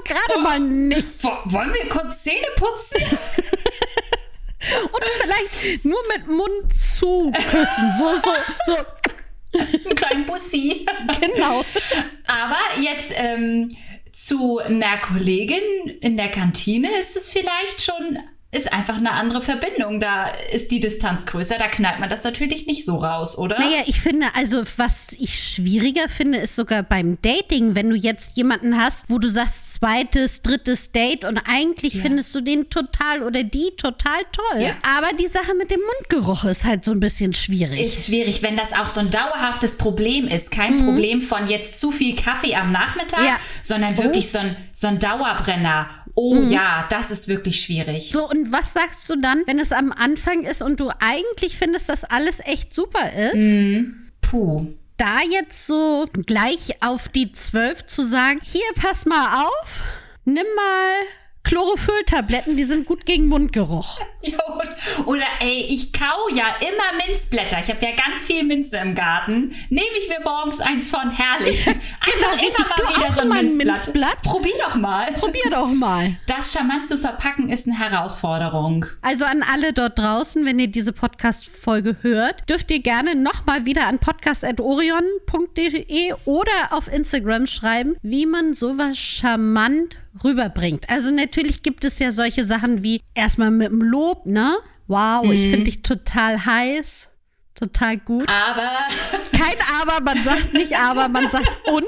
gerade 0.05 0.41
mal 0.43 0.61
nicht. 0.61 1.25
"Wo- 1.25 1.39
wollen 1.53 1.73
wir 1.75 1.89
kurz 1.89 2.23
Zähne 2.23 2.47
putzen? 2.57 3.03
Und 4.93 5.05
vielleicht 5.21 5.85
nur 5.85 6.01
mit 6.15 6.27
Mund 6.29 6.73
zu 6.75 7.33
küssen. 7.51 7.93
So, 7.99 8.15
so, 8.17 8.31
so. 8.67 8.77
Einen 9.59 9.95
kleinen 9.97 10.27
Bussi. 10.27 10.85
Genau. 11.21 11.65
Aber 12.27 12.57
jetzt 12.81 13.13
ähm, 13.15 13.75
zu 14.13 14.59
einer 14.59 14.99
Kollegin 14.99 15.89
in 16.01 16.17
der 16.17 16.31
Kantine 16.31 16.99
ist 16.99 17.17
es 17.17 17.31
vielleicht 17.31 17.83
schon, 17.83 18.19
ist 18.51 18.73
einfach 18.73 18.97
eine 18.97 19.11
andere 19.13 19.43
Verbindung. 19.43 20.01
Da 20.01 20.29
ist 20.53 20.71
die 20.71 20.81
Distanz 20.81 21.27
größer, 21.27 21.59
da 21.59 21.69
knallt 21.69 22.01
man 22.01 22.09
das 22.09 22.25
natürlich 22.25 22.67
nicht 22.67 22.87
so 22.87 22.97
raus, 22.97 23.37
oder? 23.37 23.59
Naja, 23.59 23.83
ich 23.87 24.01
finde, 24.01 24.29
also 24.35 24.63
was 24.79 25.09
ich 25.19 25.39
schwieriger 25.53 26.09
finde, 26.09 26.39
ist 26.39 26.57
sogar 26.57 26.83
beim 26.83 27.19
Dating, 27.21 27.75
wenn 27.75 27.91
du 27.91 27.97
jetzt 27.97 28.37
jemanden 28.39 28.79
hast, 28.81 29.05
wo 29.09 29.19
du 29.19 29.29
sagst, 29.29 29.75
zweites, 29.75 30.41
drittes 30.41 30.93
Date 30.93 31.27
und 31.27 31.37
eigentlich 31.47 32.01
findest 32.01 32.35
du 32.35 32.41
den 32.41 32.71
total 32.71 33.23
oder 33.23 33.45
die 33.45 33.71
total 33.77 34.21
toll. 34.33 34.63
Ja. 34.63 34.71
Aber 34.97 35.15
die 35.15 35.27
Sache 35.29 35.55
mit 35.55 35.71
dem 35.71 35.81
Mundgeruch 35.81 36.45
ist 36.45 36.65
halt 36.65 36.87
so 36.87 36.93
ein 36.93 37.01
bisschen 37.01 37.35
schwierig. 37.35 37.79
Ist 37.81 38.07
schwierig, 38.07 38.43
wenn 38.43 38.57
das 38.57 38.73
auch 38.73 38.89
so 38.89 39.01
ein 39.01 39.11
dauerhaftes 39.11 39.77
Problem 39.77 40.27
ist. 40.27 40.51
Kein 40.51 40.85
Problem 40.87 41.21
von 41.21 41.49
jetzt 41.49 41.79
zu 41.79 41.93
viel 41.93 42.17
Kaffee 42.17 42.55
am 42.55 42.73
Nachmittag, 42.73 43.21
Mhm. 43.21 43.27
Ja. 43.27 43.37
sondern 43.63 43.95
Oh. 43.99 44.05
wirklich 44.05 44.31
so, 44.31 44.39
ein, 44.39 44.57
so 44.73 44.87
ein 44.87 44.99
Dauerbrenner. 44.99 45.89
Oh 46.21 46.35
Mhm. 46.35 46.51
ja, 46.51 46.85
das 46.91 47.13
ist 47.13 47.29
wirklich 47.29 47.61
schwierig. 47.61 48.11
so, 48.13 48.29
und 48.29 48.51
was 48.51 48.73
sagst 48.73 49.09
du 49.09 49.15
dann, 49.17 49.45
wenn 49.47 49.61
es 49.61 49.71
am 49.71 49.93
Anfang 49.93 50.43
ist 50.43 50.63
und 50.63 50.81
du 50.81 50.91
eigentlich 50.99 51.57
findest, 51.57 51.89
dass 51.89 52.03
alles 52.03 52.41
echt 52.45 52.75
super 52.75 53.13
ist? 53.33 53.93
Puh. 54.21 54.67
Da 54.97 55.19
jetzt 55.31 55.69
so 55.69 56.07
gleich 56.27 56.83
auf 56.83 57.09
die 57.09 57.31
zwölf 57.31 57.87
zu 57.87 58.03
sagen, 58.03 58.41
hier, 58.43 58.65
pass 58.75 59.07
mal 59.07 59.45
auf, 59.45 59.81
nimm 60.25 60.47
mal 60.57 60.91
Chlorophylltabletten, 61.45 62.57
die 62.57 62.65
sind 62.65 62.87
gut 62.87 63.05
gegen 63.07 63.27
Mundgeruch. 63.27 64.01
Ja, 64.21 64.37
Oder 65.07 65.23
ey, 65.41 65.65
ich 65.71 65.93
kau 65.93 66.29
ja 66.35 66.47
immer 66.61 66.93
Minzblätter. 67.07 67.61
Ich 67.61 67.69
habe 67.71 67.79
ja 67.87 67.93
ganz 67.93 68.25
viel 68.25 68.43
Minze 68.43 68.77
im 68.79 68.97
Garten. 68.97 69.55
Nehme 69.71 69.87
ich 70.03 70.09
mir 70.09 70.19
morgens 70.25 70.59
eins 70.61 70.91
von 70.91 71.09
herrlich. 71.11 71.69
Einfach 71.69 71.81
Genau, 72.13 72.31
richtig. 72.33 72.49
immer 72.59 72.67
Du 72.77 72.83
mal 72.83 72.97
wieder 72.97 73.07
auch 73.07 73.13
so 73.13 73.21
ein 73.21 73.29
Minzblatt. 73.29 73.67
Minzblatt? 73.67 74.23
Probier 74.23 74.55
doch 74.59 74.75
mal. 74.75 75.13
Probier 75.13 75.49
doch 75.53 75.69
mal. 75.69 76.17
Das 76.27 76.53
charmant 76.53 76.89
zu 76.89 76.99
verpacken 76.99 77.49
ist 77.49 77.69
eine 77.69 77.79
Herausforderung. 77.79 78.87
Also 79.03 79.25
an 79.25 79.45
alle 79.45 79.73
dort 79.73 79.97
draußen, 80.01 80.45
wenn 80.45 80.59
ihr 80.59 80.67
diese 80.69 80.93
Podcast-Folge 80.93 81.99
hört, 82.03 82.51
dürft 82.51 82.73
ihr 82.73 82.81
gerne 82.81 83.15
nochmal 83.15 83.67
wieder 83.67 83.87
an 83.87 84.01
podcast.orion.de 84.01 86.13
oder 86.25 86.73
auf 86.73 86.93
Instagram 86.93 87.47
schreiben, 87.47 87.95
wie 88.03 88.27
man 88.27 88.55
sowas 88.55 88.99
charmant 88.99 89.97
rüberbringt. 90.25 90.89
Also 90.89 91.11
natürlich 91.11 91.63
gibt 91.63 91.85
es 91.85 91.99
ja 91.99 92.11
solche 92.11 92.45
Sachen 92.45 92.83
wie 92.83 93.03
erstmal 93.15 93.51
mit 93.51 93.69
dem 93.69 93.83
Lob, 93.83 94.27
ne? 94.27 94.57
Wow, 94.87 95.31
ich 95.31 95.51
finde 95.51 95.65
dich 95.65 95.83
total 95.83 96.45
heiß, 96.47 97.09
total 97.55 97.99
gut. 97.99 98.29
Aber 98.29 98.71
Kein 99.33 99.57
Aber, 99.83 100.03
man 100.03 100.23
sagt 100.23 100.55
nicht 100.55 100.77
Aber, 100.77 101.09
man 101.09 101.29
sagt 101.31 101.51
und. 101.67 101.85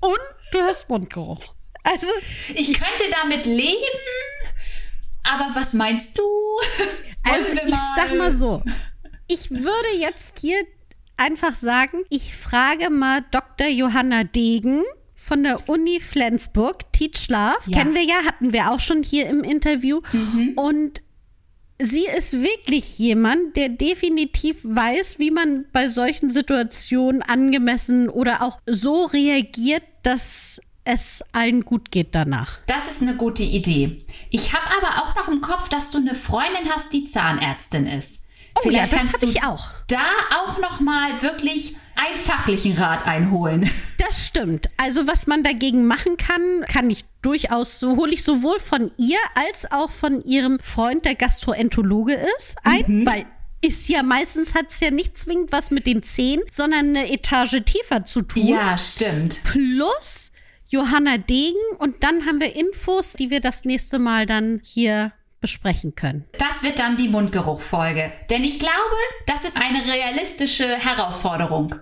Und 0.00 0.18
du 0.52 0.60
hast 0.60 0.88
Mundgeruch. 0.88 1.54
Also, 1.84 2.06
ich 2.54 2.74
könnte 2.74 3.04
damit 3.22 3.46
leben. 3.46 3.74
Aber 5.22 5.54
was 5.54 5.74
meinst 5.74 6.18
du? 6.18 6.22
Also 7.30 7.52
ich 7.52 7.74
sag 7.94 8.16
mal 8.16 8.34
so, 8.34 8.62
ich 9.26 9.50
würde 9.50 9.88
jetzt 9.98 10.38
hier 10.38 10.64
einfach 11.18 11.54
sagen, 11.54 12.04
ich 12.08 12.34
frage 12.34 12.88
mal 12.88 13.22
Dr. 13.30 13.66
Johanna 13.66 14.24
Degen 14.24 14.82
von 15.20 15.42
der 15.42 15.68
Uni 15.68 15.98
Flensburg, 16.00 16.90
Teach 16.92 17.28
Love, 17.28 17.56
Ja. 17.66 17.78
kennen 17.78 17.94
wir 17.94 18.04
ja, 18.04 18.24
hatten 18.24 18.52
wir 18.52 18.70
auch 18.70 18.80
schon 18.80 19.02
hier 19.02 19.26
im 19.28 19.42
Interview 19.42 20.00
und 20.56 21.02
sie 21.80 22.06
ist 22.06 22.32
wirklich 22.40 22.98
jemand, 22.98 23.56
der 23.56 23.68
definitiv 23.68 24.58
weiß, 24.62 25.18
wie 25.18 25.30
man 25.32 25.66
bei 25.72 25.88
solchen 25.88 26.30
Situationen 26.30 27.20
angemessen 27.22 28.08
oder 28.08 28.42
auch 28.42 28.58
so 28.66 29.04
reagiert, 29.06 29.82
dass 30.04 30.60
es 30.84 31.22
allen 31.32 31.64
gut 31.64 31.90
geht 31.90 32.14
danach. 32.14 32.58
Das 32.66 32.88
ist 32.90 33.02
eine 33.02 33.16
gute 33.16 33.42
Idee. 33.42 34.06
Ich 34.30 34.54
habe 34.54 34.66
aber 34.80 35.02
auch 35.02 35.14
noch 35.16 35.28
im 35.28 35.40
Kopf, 35.42 35.68
dass 35.68 35.90
du 35.90 35.98
eine 35.98 36.14
Freundin 36.14 36.70
hast, 36.70 36.92
die 36.92 37.04
Zahnärztin 37.04 37.86
ist. 37.86 38.26
Oh 38.64 38.70
ja, 38.70 38.86
das 38.86 39.12
habe 39.12 39.26
ich 39.26 39.42
auch. 39.42 39.68
Da 39.88 40.06
auch 40.42 40.58
noch 40.58 40.80
mal 40.80 41.20
wirklich 41.22 41.76
einen 41.98 42.16
fachlichen 42.16 42.76
Rat 42.76 43.06
einholen. 43.06 43.68
Das 43.98 44.24
stimmt. 44.24 44.68
Also 44.76 45.08
was 45.08 45.26
man 45.26 45.42
dagegen 45.42 45.84
machen 45.84 46.16
kann, 46.16 46.64
kann 46.68 46.88
ich 46.88 47.04
durchaus, 47.20 47.80
so 47.80 47.96
hole 47.96 48.12
ich 48.12 48.22
sowohl 48.22 48.60
von 48.60 48.92
ihr 48.96 49.18
als 49.34 49.70
auch 49.72 49.90
von 49.90 50.22
ihrem 50.22 50.60
Freund, 50.60 51.04
der 51.04 51.16
Gastroenterologe 51.16 52.14
ist, 52.38 52.56
ein, 52.62 53.04
weil 53.04 53.26
ist 53.60 53.88
ja 53.88 54.04
meistens 54.04 54.54
hat 54.54 54.68
es 54.68 54.78
ja 54.78 54.92
nicht 54.92 55.18
zwingend 55.18 55.50
was 55.50 55.72
mit 55.72 55.84
den 55.86 56.04
Zähnen, 56.04 56.44
sondern 56.48 56.90
eine 56.90 57.12
Etage 57.12 57.60
tiefer 57.64 58.04
zu 58.04 58.22
tun. 58.22 58.46
Ja, 58.46 58.78
stimmt. 58.78 59.42
Plus 59.42 60.30
Johanna 60.68 61.18
Degen 61.18 61.58
und 61.78 62.04
dann 62.04 62.24
haben 62.24 62.40
wir 62.40 62.54
Infos, 62.54 63.14
die 63.14 63.30
wir 63.30 63.40
das 63.40 63.64
nächste 63.64 63.98
Mal 63.98 64.26
dann 64.26 64.60
hier 64.62 65.12
besprechen 65.40 65.94
können. 65.94 66.24
Das 66.38 66.62
wird 66.62 66.78
dann 66.78 66.96
die 66.96 67.08
Mundgeruchfolge. 67.08 68.12
Denn 68.30 68.44
ich 68.44 68.58
glaube, 68.58 68.74
das 69.26 69.44
ist 69.44 69.56
eine 69.56 69.84
realistische 69.86 70.66
Herausforderung. 70.66 71.74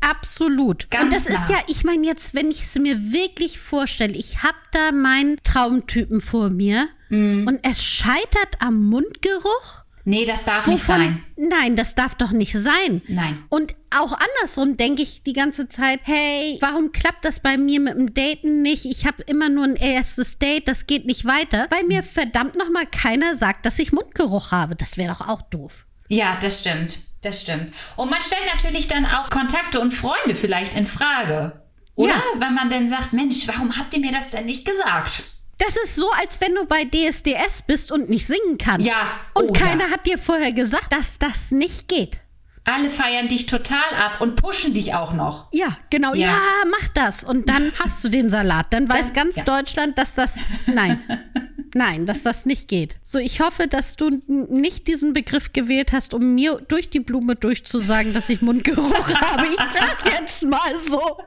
Absolut. 0.00 0.90
Ganz 0.90 1.04
und 1.04 1.12
das 1.12 1.26
ist 1.26 1.48
nah. 1.50 1.56
ja, 1.56 1.62
ich 1.68 1.84
meine 1.84 2.06
jetzt, 2.06 2.34
wenn 2.34 2.50
ich 2.50 2.62
es 2.62 2.74
mir 2.78 3.12
wirklich 3.12 3.60
vorstelle, 3.60 4.14
ich 4.16 4.42
habe 4.42 4.56
da 4.72 4.90
meinen 4.92 5.38
Traumtypen 5.44 6.20
vor 6.20 6.50
mir 6.50 6.88
Mhm. 7.08 7.46
und 7.46 7.60
es 7.62 7.84
scheitert 7.84 8.56
am 8.60 8.84
Mundgeruch. 8.88 9.81
Nee, 10.04 10.24
das 10.24 10.44
darf 10.44 10.66
nicht 10.66 10.82
sein. 10.82 11.22
Nein, 11.36 11.76
das 11.76 11.94
darf 11.94 12.16
doch 12.16 12.32
nicht 12.32 12.58
sein. 12.58 13.02
Nein. 13.06 13.44
Und 13.48 13.74
auch 13.96 14.12
andersrum 14.12 14.76
denke 14.76 15.02
ich 15.02 15.22
die 15.22 15.32
ganze 15.32 15.68
Zeit, 15.68 16.00
hey, 16.04 16.58
warum 16.60 16.90
klappt 16.90 17.24
das 17.24 17.40
bei 17.40 17.56
mir 17.56 17.78
mit 17.78 17.94
dem 17.94 18.12
Daten 18.12 18.62
nicht? 18.62 18.84
Ich 18.84 19.06
habe 19.06 19.22
immer 19.24 19.48
nur 19.48 19.64
ein 19.64 19.76
erstes 19.76 20.38
Date, 20.38 20.66
das 20.66 20.86
geht 20.86 21.06
nicht 21.06 21.24
weiter, 21.24 21.68
weil 21.70 21.84
mir 21.84 22.02
verdammt 22.02 22.56
nochmal 22.56 22.86
keiner 22.86 23.34
sagt, 23.34 23.64
dass 23.64 23.78
ich 23.78 23.92
Mundgeruch 23.92 24.50
habe. 24.50 24.74
Das 24.74 24.96
wäre 24.96 25.12
doch 25.12 25.28
auch 25.28 25.42
doof. 25.42 25.86
Ja, 26.08 26.36
das 26.40 26.60
stimmt. 26.60 26.98
Das 27.22 27.42
stimmt. 27.42 27.72
Und 27.96 28.10
man 28.10 28.20
stellt 28.20 28.52
natürlich 28.52 28.88
dann 28.88 29.06
auch 29.06 29.30
Kontakte 29.30 29.78
und 29.78 29.92
Freunde 29.92 30.34
vielleicht 30.34 30.74
in 30.74 30.88
Frage. 30.88 31.62
Oder? 31.94 32.10
Ja. 32.10 32.22
Wenn 32.38 32.54
man 32.54 32.68
dann 32.68 32.88
sagt, 32.88 33.12
Mensch, 33.12 33.46
warum 33.46 33.76
habt 33.76 33.94
ihr 33.94 34.00
mir 34.00 34.12
das 34.12 34.30
denn 34.30 34.46
nicht 34.46 34.66
gesagt? 34.66 35.22
Das 35.64 35.76
ist 35.76 35.94
so, 35.96 36.06
als 36.20 36.40
wenn 36.40 36.54
du 36.54 36.64
bei 36.66 36.84
DSDS 36.84 37.62
bist 37.66 37.92
und 37.92 38.10
nicht 38.10 38.26
singen 38.26 38.58
kannst. 38.58 38.86
Ja. 38.86 39.20
Und 39.34 39.50
Oh, 39.50 39.52
keiner 39.52 39.86
ja. 39.86 39.90
hat 39.92 40.06
dir 40.06 40.18
vorher 40.18 40.52
gesagt, 40.52 40.92
dass 40.92 41.18
das 41.18 41.50
nicht 41.52 41.88
geht. 41.88 42.18
Alle 42.64 42.90
feiern 42.90 43.28
dich 43.28 43.46
total 43.46 43.94
ab 43.98 44.20
und 44.20 44.36
pushen 44.36 44.72
dich 44.72 44.94
auch 44.94 45.12
noch. 45.12 45.48
Ja, 45.52 45.76
genau. 45.90 46.14
Ja, 46.14 46.28
Ja. 46.28 46.38
mach 46.70 46.88
das. 46.94 47.24
Und 47.24 47.48
dann 47.48 47.72
hast 47.82 48.02
du 48.04 48.08
den 48.08 48.30
Salat. 48.30 48.66
Dann 48.70 48.88
weiß 48.88 49.06
Dann- 49.08 49.14
ganz 49.14 49.36
ja. 49.36 49.42
Deutschland, 49.44 49.98
dass 49.98 50.14
das. 50.14 50.38
Nein. 50.66 51.02
Nein, 51.74 52.04
dass 52.06 52.22
das 52.22 52.44
nicht 52.44 52.68
geht. 52.68 52.96
So, 53.02 53.18
ich 53.18 53.40
hoffe, 53.40 53.66
dass 53.66 53.96
du 53.96 54.20
nicht 54.26 54.88
diesen 54.88 55.12
Begriff 55.14 55.52
gewählt 55.52 55.92
hast, 55.92 56.12
um 56.12 56.34
mir 56.34 56.60
durch 56.68 56.90
die 56.90 57.00
Blume 57.00 57.34
durchzusagen, 57.34 58.12
dass 58.12 58.28
ich 58.28 58.42
Mundgeruch 58.42 59.08
habe. 59.20 59.46
Ich 59.46 59.56
frage 59.56 60.16
jetzt 60.20 60.44
mal 60.44 60.76
so. 60.78 61.18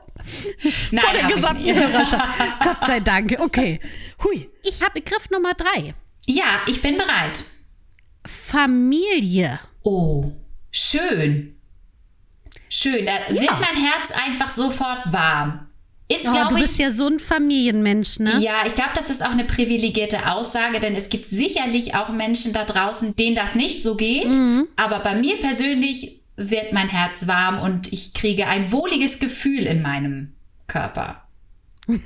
Nein, 0.92 1.04
vor 1.04 1.12
der 1.14 1.24
gesamten. 1.28 1.74
Hörerschaft. 1.74 2.40
Gott 2.62 2.84
sei 2.86 3.00
Dank. 3.00 3.36
Okay. 3.40 3.80
Hui. 4.22 4.48
Ich 4.62 4.82
habe 4.82 5.00
Begriff 5.00 5.28
Nummer 5.30 5.54
drei. 5.54 5.94
Ja, 6.26 6.60
ich 6.66 6.80
bin 6.80 6.96
bereit. 6.96 7.44
Familie. 8.26 9.58
Oh, 9.82 10.32
schön. 10.70 11.56
Schön. 12.68 13.06
Da 13.06 13.32
wird 13.32 13.44
Ja. 13.44 13.60
mein 13.60 13.82
Herz 13.82 14.10
einfach 14.12 14.50
sofort 14.50 15.12
warm. 15.12 15.65
Ist, 16.08 16.26
Oh, 16.28 16.48
du 16.48 16.56
ich, 16.56 16.62
bist 16.62 16.78
ja 16.78 16.92
so 16.92 17.08
ein 17.08 17.18
Familienmensch, 17.18 18.20
ne? 18.20 18.38
Ja, 18.38 18.64
ich 18.64 18.76
glaube, 18.76 18.90
das 18.94 19.10
ist 19.10 19.24
auch 19.24 19.30
eine 19.30 19.44
privilegierte 19.44 20.30
Aussage, 20.30 20.78
denn 20.78 20.94
es 20.94 21.08
gibt 21.08 21.30
sicherlich 21.30 21.96
auch 21.96 22.10
Menschen 22.10 22.52
da 22.52 22.64
draußen, 22.64 23.16
denen 23.16 23.34
das 23.34 23.56
nicht 23.56 23.82
so 23.82 23.96
geht. 23.96 24.28
Mhm. 24.28 24.68
Aber 24.76 25.00
bei 25.00 25.16
mir 25.16 25.38
persönlich 25.40 26.20
wird 26.36 26.72
mein 26.72 26.88
Herz 26.88 27.26
warm 27.26 27.60
und 27.60 27.92
ich 27.92 28.14
kriege 28.14 28.46
ein 28.46 28.70
wohliges 28.70 29.18
Gefühl 29.18 29.64
in 29.66 29.82
meinem 29.82 30.34
Körper. 30.68 31.22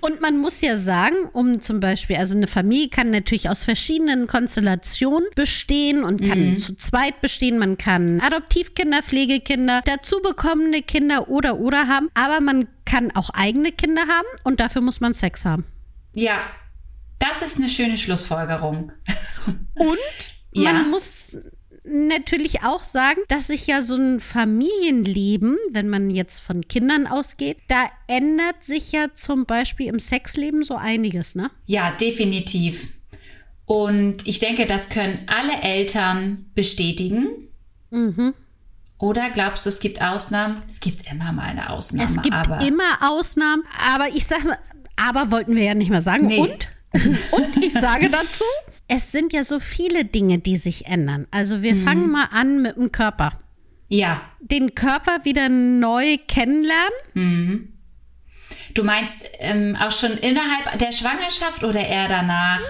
Und 0.00 0.20
man 0.20 0.38
muss 0.38 0.60
ja 0.60 0.76
sagen, 0.76 1.16
um 1.32 1.60
zum 1.60 1.80
Beispiel, 1.80 2.16
also 2.16 2.36
eine 2.36 2.46
Familie 2.46 2.88
kann 2.88 3.10
natürlich 3.10 3.48
aus 3.48 3.64
verschiedenen 3.64 4.26
Konstellationen 4.26 5.28
bestehen 5.34 6.04
und 6.04 6.24
kann 6.24 6.56
zu 6.56 6.74
zweit 6.76 7.20
bestehen. 7.20 7.58
Man 7.58 7.78
kann 7.78 8.20
Adoptivkinder, 8.20 9.02
Pflegekinder, 9.02 9.82
dazu 9.84 10.20
bekommene 10.22 10.82
Kinder 10.82 11.28
oder 11.28 11.58
oder 11.58 11.88
haben. 11.88 12.10
Aber 12.14 12.40
man 12.40 12.68
kann 12.84 13.10
auch 13.14 13.30
eigene 13.30 13.72
Kinder 13.72 14.02
haben 14.02 14.26
und 14.44 14.60
dafür 14.60 14.82
muss 14.82 15.00
man 15.00 15.14
Sex 15.14 15.44
haben. 15.44 15.64
Ja, 16.14 16.40
das 17.18 17.42
ist 17.42 17.56
eine 17.58 17.68
schöne 17.68 17.98
Schlussfolgerung. 17.98 18.92
Und 19.74 19.98
Ja. 20.52 20.72
man 20.72 20.90
muss 20.90 21.36
natürlich 21.90 22.62
auch 22.62 22.84
sagen, 22.84 23.20
dass 23.28 23.48
sich 23.48 23.66
ja 23.66 23.82
so 23.82 23.94
ein 23.96 24.20
Familienleben, 24.20 25.56
wenn 25.70 25.88
man 25.88 26.10
jetzt 26.10 26.40
von 26.40 26.62
Kindern 26.66 27.06
ausgeht, 27.06 27.58
da 27.68 27.90
ändert 28.06 28.64
sich 28.64 28.92
ja 28.92 29.06
zum 29.14 29.46
Beispiel 29.46 29.86
im 29.86 29.98
Sexleben 29.98 30.62
so 30.62 30.76
einiges, 30.76 31.34
ne? 31.34 31.50
Ja, 31.66 31.90
definitiv. 31.92 32.88
Und 33.66 34.26
ich 34.26 34.38
denke, 34.38 34.66
das 34.66 34.88
können 34.88 35.20
alle 35.26 35.60
Eltern 35.60 36.46
bestätigen. 36.54 37.48
Mhm. 37.90 38.34
Oder 38.98 39.30
glaubst 39.30 39.64
du, 39.66 39.70
es 39.70 39.80
gibt 39.80 40.02
Ausnahmen? 40.02 40.62
Es 40.68 40.80
gibt 40.80 41.10
immer 41.10 41.32
mal 41.32 41.44
eine 41.44 41.70
Ausnahme. 41.70 42.10
Es 42.10 42.22
gibt 42.22 42.34
aber 42.34 42.60
immer 42.66 42.98
Ausnahmen, 43.00 43.62
aber 43.94 44.08
ich 44.08 44.26
sag 44.26 44.44
mal, 44.44 44.58
aber 44.96 45.30
wollten 45.30 45.54
wir 45.54 45.62
ja 45.62 45.74
nicht 45.74 45.90
mehr 45.90 46.02
sagen. 46.02 46.26
Nee. 46.26 46.38
Und? 46.40 46.68
Und 47.30 47.56
ich 47.64 47.72
sage 47.72 48.10
dazu, 48.10 48.44
es 48.88 49.12
sind 49.12 49.32
ja 49.32 49.44
so 49.44 49.60
viele 49.60 50.04
Dinge, 50.04 50.38
die 50.38 50.56
sich 50.56 50.86
ändern. 50.86 51.26
Also 51.30 51.56
Mhm. 51.58 51.62
wir 51.62 51.76
fangen 51.76 52.10
mal 52.10 52.28
an 52.32 52.62
mit 52.62 52.76
dem 52.76 52.90
Körper. 52.92 53.32
ja, 53.88 54.20
Den 54.40 54.74
Körper 54.74 55.24
wieder 55.24 55.48
neu 55.48 56.18
kennenlernen. 56.28 57.74
Du 58.74 58.84
meinst 58.84 59.24
ähm, 59.38 59.76
auch 59.76 59.92
schon 59.92 60.12
innerhalb 60.18 60.78
der 60.78 60.92
Schwangerschaft 60.92 61.64
oder 61.64 61.80
eher 61.80 62.08
danach? 62.08 62.60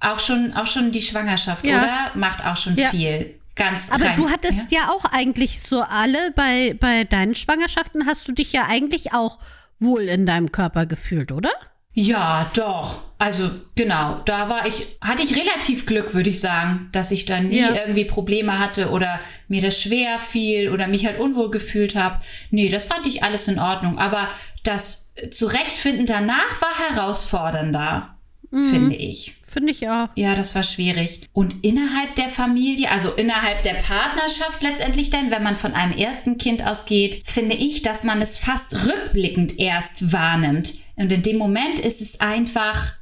Auch 0.00 0.18
schon, 0.18 0.52
auch 0.54 0.66
schon 0.66 0.90
die 0.92 1.02
Schwangerschaft, 1.02 1.64
Ja. 1.64 1.82
oder? 1.82 2.10
Macht 2.18 2.44
auch 2.44 2.56
schon 2.56 2.76
Ja. 2.76 2.90
viel. 2.90 3.38
Ganz 3.54 3.90
Aber 3.90 4.04
rein, 4.06 4.16
du 4.16 4.28
hattest 4.30 4.70
ja? 4.72 4.90
auch 4.90 5.04
eigentlich 5.06 5.62
so 5.62 5.80
alle 5.80 6.30
bei, 6.34 6.76
bei 6.78 7.04
deinen 7.04 7.34
Schwangerschaften 7.34 8.06
hast 8.06 8.28
du 8.28 8.32
dich 8.32 8.52
ja 8.52 8.66
eigentlich 8.68 9.14
auch 9.14 9.38
wohl 9.78 10.02
in 10.02 10.26
deinem 10.26 10.52
Körper 10.52 10.84
gefühlt, 10.84 11.32
oder? 11.32 11.50
Ja, 11.98 12.50
doch. 12.54 12.98
Also 13.18 13.50
genau, 13.74 14.20
da 14.26 14.50
war 14.50 14.66
ich, 14.66 14.86
hatte 15.00 15.22
ich 15.22 15.34
relativ 15.34 15.86
Glück, 15.86 16.12
würde 16.12 16.28
ich 16.28 16.40
sagen, 16.40 16.90
dass 16.92 17.10
ich 17.10 17.24
da 17.24 17.40
nie 17.40 17.58
Ja. 17.60 17.74
irgendwie 17.74 18.04
Probleme 18.04 18.58
hatte 18.58 18.90
oder 18.90 19.18
mir 19.48 19.62
das 19.62 19.80
schwer 19.80 20.20
fiel 20.20 20.70
oder 20.70 20.86
mich 20.88 21.06
halt 21.06 21.18
unwohl 21.18 21.50
gefühlt 21.50 21.96
habe. 21.96 22.20
Nee, 22.50 22.68
das 22.68 22.84
fand 22.84 23.06
ich 23.06 23.22
alles 23.24 23.48
in 23.48 23.58
Ordnung. 23.58 23.98
Aber 23.98 24.28
das 24.64 25.14
Zurechtfinden 25.30 26.04
danach 26.04 26.60
war 26.60 26.74
herausfordernder, 26.90 28.16
Mhm. 28.50 28.68
finde 28.70 28.96
ich. 28.96 29.34
Finde 29.46 29.72
ich 29.72 29.88
auch. 29.88 30.08
Ja, 30.16 30.34
das 30.34 30.54
war 30.54 30.62
schwierig. 30.62 31.22
Und 31.32 31.64
innerhalb 31.64 32.14
der 32.16 32.28
Familie, 32.28 32.90
also 32.90 33.10
innerhalb 33.12 33.62
der 33.62 33.74
Partnerschaft 33.74 34.62
letztendlich 34.62 35.08
dann, 35.08 35.30
wenn 35.30 35.42
man 35.42 35.56
von 35.56 35.72
einem 35.72 35.96
ersten 35.96 36.36
Kind 36.36 36.62
ausgeht, 36.66 37.22
finde 37.24 37.56
ich, 37.56 37.80
dass 37.80 38.04
man 38.04 38.20
es 38.20 38.36
fast 38.36 38.74
rückblickend 38.86 39.58
erst 39.58 40.12
wahrnimmt. 40.12 40.74
Und 40.96 41.12
in 41.12 41.22
dem 41.22 41.36
Moment 41.36 41.78
ist 41.78 42.00
es 42.00 42.20
einfach 42.20 42.94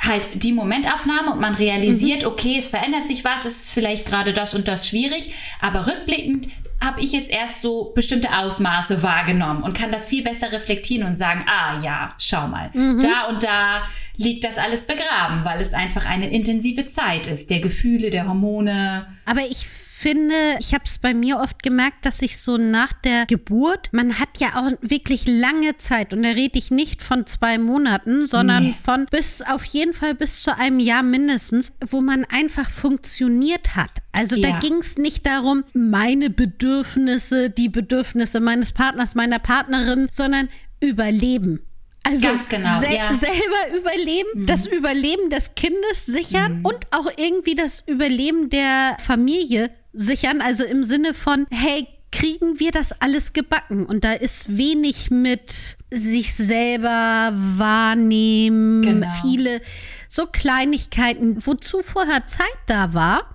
halt 0.00 0.42
die 0.42 0.52
Momentaufnahme 0.52 1.32
und 1.32 1.40
man 1.40 1.54
realisiert, 1.54 2.24
okay, 2.24 2.56
es 2.58 2.68
verändert 2.68 3.06
sich 3.06 3.24
was, 3.24 3.44
es 3.44 3.66
ist 3.66 3.72
vielleicht 3.72 4.06
gerade 4.06 4.32
das 4.32 4.54
und 4.54 4.66
das 4.68 4.88
schwierig, 4.88 5.32
aber 5.60 5.86
rückblickend 5.86 6.48
habe 6.80 7.00
ich 7.00 7.12
jetzt 7.12 7.30
erst 7.30 7.62
so 7.62 7.92
bestimmte 7.94 8.36
Ausmaße 8.36 9.02
wahrgenommen 9.02 9.62
und 9.62 9.78
kann 9.78 9.92
das 9.92 10.08
viel 10.08 10.22
besser 10.22 10.52
reflektieren 10.52 11.06
und 11.06 11.16
sagen, 11.16 11.46
ah 11.48 11.80
ja, 11.82 12.14
schau 12.18 12.48
mal, 12.48 12.70
da 13.00 13.28
und 13.28 13.42
da 13.42 13.82
liegt 14.16 14.44
das 14.44 14.58
alles 14.58 14.86
begraben, 14.86 15.44
weil 15.44 15.60
es 15.60 15.72
einfach 15.72 16.04
eine 16.04 16.30
intensive 16.30 16.86
Zeit 16.86 17.26
ist, 17.26 17.48
der 17.48 17.60
Gefühle, 17.60 18.10
der 18.10 18.26
Hormone. 18.26 19.06
Aber 19.24 19.40
ich 19.48 19.66
finde, 19.96 20.34
ich 20.58 20.74
habe 20.74 20.84
es 20.86 20.98
bei 20.98 21.14
mir 21.14 21.38
oft 21.38 21.62
gemerkt, 21.62 22.04
dass 22.04 22.20
ich 22.22 22.38
so 22.38 22.56
nach 22.56 22.92
der 22.92 23.26
Geburt, 23.26 23.88
man 23.92 24.18
hat 24.18 24.28
ja 24.38 24.48
auch 24.56 24.70
wirklich 24.80 25.26
lange 25.26 25.76
Zeit 25.78 26.12
und 26.12 26.22
da 26.22 26.30
rede 26.30 26.58
ich 26.58 26.70
nicht 26.70 27.02
von 27.02 27.26
zwei 27.26 27.58
Monaten, 27.58 28.26
sondern 28.26 28.64
Nee. 28.64 28.74
von 28.84 29.06
bis 29.10 29.42
auf 29.42 29.64
jeden 29.64 29.94
Fall 29.94 30.14
bis 30.14 30.42
zu 30.42 30.56
einem 30.56 30.78
Jahr 30.80 31.02
mindestens, 31.02 31.72
wo 31.88 32.00
man 32.00 32.24
einfach 32.24 32.68
funktioniert 32.68 33.76
hat. 33.76 33.90
Also 34.12 34.40
da 34.40 34.48
Ja. 34.48 34.58
ging 34.60 34.74
es 34.74 34.98
nicht 34.98 35.26
darum, 35.26 35.64
meine 35.72 36.30
Bedürfnisse, 36.30 37.50
die 37.50 37.68
Bedürfnisse 37.68 38.40
meines 38.40 38.72
Partners, 38.72 39.14
meiner 39.14 39.38
Partnerin, 39.38 40.08
sondern 40.10 40.48
Überleben. 40.80 41.60
Also 42.06 42.26
Ganz 42.28 42.48
genau, 42.50 42.80
sel 42.80 42.92
ja. 42.92 43.10
Mhm. 43.10 43.14
selber 43.14 43.78
überleben, 43.78 44.46
das 44.46 44.66
Überleben 44.66 45.30
des 45.30 45.54
Kindes 45.54 46.04
sichern 46.04 46.60
und 46.62 46.76
auch 46.90 47.06
irgendwie 47.16 47.54
das 47.54 47.82
Überleben 47.86 48.50
der 48.50 48.96
Familie 49.00 49.70
sichern. 49.94 50.40
Also 50.40 50.64
im 50.64 50.84
Sinne 50.84 51.14
von, 51.14 51.46
hey, 51.50 51.86
kriegen 52.12 52.60
wir 52.60 52.70
das 52.70 52.92
alles 53.00 53.32
gebacken? 53.32 53.86
Und 53.86 54.04
da 54.04 54.12
ist 54.12 54.56
wenig 54.56 55.10
mit 55.10 55.76
sich 55.90 56.34
selber 56.34 57.32
wahrnehmen, 57.34 58.82
Genau. 58.82 59.08
viele 59.22 59.60
so 60.08 60.26
Kleinigkeiten, 60.26 61.44
wozu 61.46 61.82
vorher 61.82 62.26
Zeit 62.26 62.46
da 62.66 62.94
war 62.94 63.30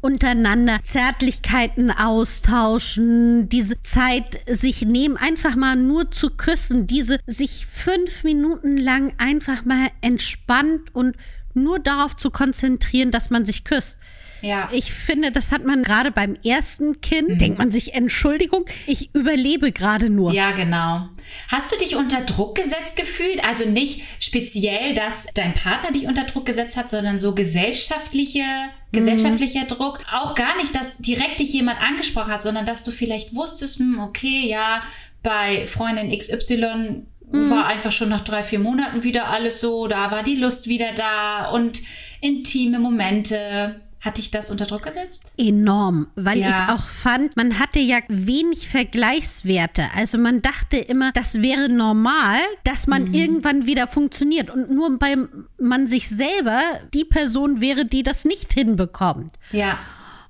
untereinander 0.00 0.78
Zärtlichkeiten 0.82 1.90
austauschen, 1.90 3.48
diese 3.48 3.82
Zeit 3.82 4.40
sich 4.46 4.82
nehmen, 4.82 5.16
einfach 5.16 5.56
mal 5.56 5.76
nur 5.76 6.10
zu 6.10 6.30
küssen, 6.30 6.86
diese 6.86 7.18
sich 7.26 7.66
fünf 7.66 8.24
Minuten 8.24 8.76
lang 8.76 9.12
einfach 9.18 9.64
mal 9.64 9.88
entspannt 10.00 10.94
und 10.94 11.16
nur 11.52 11.78
darauf 11.78 12.16
zu 12.16 12.30
konzentrieren, 12.30 13.10
dass 13.10 13.30
man 13.30 13.44
sich 13.44 13.64
küsst. 13.64 13.98
Ja. 14.44 14.68
Ich 14.72 14.92
finde, 14.92 15.32
das 15.32 15.52
hat 15.52 15.64
man 15.64 15.82
gerade 15.82 16.10
beim 16.10 16.36
ersten 16.44 17.00
Kind, 17.00 17.40
denkt 17.40 17.58
man 17.58 17.70
sich, 17.70 17.94
Entschuldigung, 17.94 18.66
ich 18.86 19.14
überlebe 19.14 19.72
gerade 19.72 20.10
nur. 20.10 20.32
Ja, 20.32 20.52
genau. 20.52 21.08
Hast 21.48 21.72
du 21.72 21.78
dich 21.78 21.96
unter 21.96 22.20
Druck 22.20 22.54
gesetzt 22.54 22.96
gefühlt? 22.96 23.42
Also 23.42 23.66
nicht 23.66 24.02
speziell, 24.20 24.94
dass 24.94 25.26
dein 25.32 25.54
Partner 25.54 25.92
dich 25.92 26.06
unter 26.06 26.24
Druck 26.24 26.44
gesetzt 26.44 26.76
hat, 26.76 26.90
sondern 26.90 27.18
so 27.18 27.34
gesellschaftliche, 27.34 28.44
gesellschaftlicher 28.92 29.64
Druck. 29.64 30.00
Auch 30.12 30.34
gar 30.34 30.56
nicht, 30.58 30.76
dass 30.76 30.98
direkt 30.98 31.40
dich 31.40 31.52
jemand 31.54 31.80
angesprochen 31.80 32.30
hat, 32.32 32.42
sondern 32.42 32.66
dass 32.66 32.84
du 32.84 32.90
vielleicht 32.90 33.34
wusstest, 33.34 33.78
hm, 33.78 33.98
okay, 33.98 34.46
ja, 34.46 34.82
bei 35.22 35.66
Freundin 35.66 36.16
XY 36.16 37.06
war 37.30 37.66
einfach 37.66 37.90
schon 37.90 38.10
nach 38.10 38.22
drei, 38.22 38.42
vier 38.42 38.58
Monaten 38.58 39.02
wieder 39.02 39.28
alles 39.28 39.60
so, 39.60 39.88
da 39.88 40.10
war 40.10 40.22
die 40.22 40.36
Lust 40.36 40.68
wieder 40.68 40.92
da 40.94 41.48
und 41.50 41.80
intime 42.20 42.78
Momente. 42.78 43.80
Hat 44.04 44.18
dich 44.18 44.30
das 44.30 44.50
unter 44.50 44.66
Druck 44.66 44.82
gesetzt? 44.82 45.32
Enorm, 45.38 46.08
weil 46.14 46.38
Ja. 46.38 46.48
ich 46.48 46.72
auch 46.74 46.86
fand, 46.86 47.36
man 47.36 47.58
hatte 47.58 47.78
ja 47.78 48.00
wenig 48.08 48.68
Vergleichswerte. 48.68 49.84
Also 49.96 50.18
man 50.18 50.42
dachte 50.42 50.76
immer, 50.76 51.10
das 51.12 51.40
wäre 51.40 51.68
normal, 51.70 52.36
dass 52.64 52.86
man 52.86 53.04
Mhm. 53.04 53.14
irgendwann 53.14 53.66
wieder 53.66 53.86
funktioniert. 53.88 54.50
Und 54.50 54.70
nur 54.70 55.00
weil 55.00 55.28
man 55.58 55.88
sich 55.88 56.08
selber 56.08 56.60
die 56.92 57.04
Person 57.04 57.60
wäre, 57.62 57.86
die 57.86 58.02
das 58.02 58.24
nicht 58.26 58.52
hinbekommt. 58.52 59.32
Ja. 59.52 59.78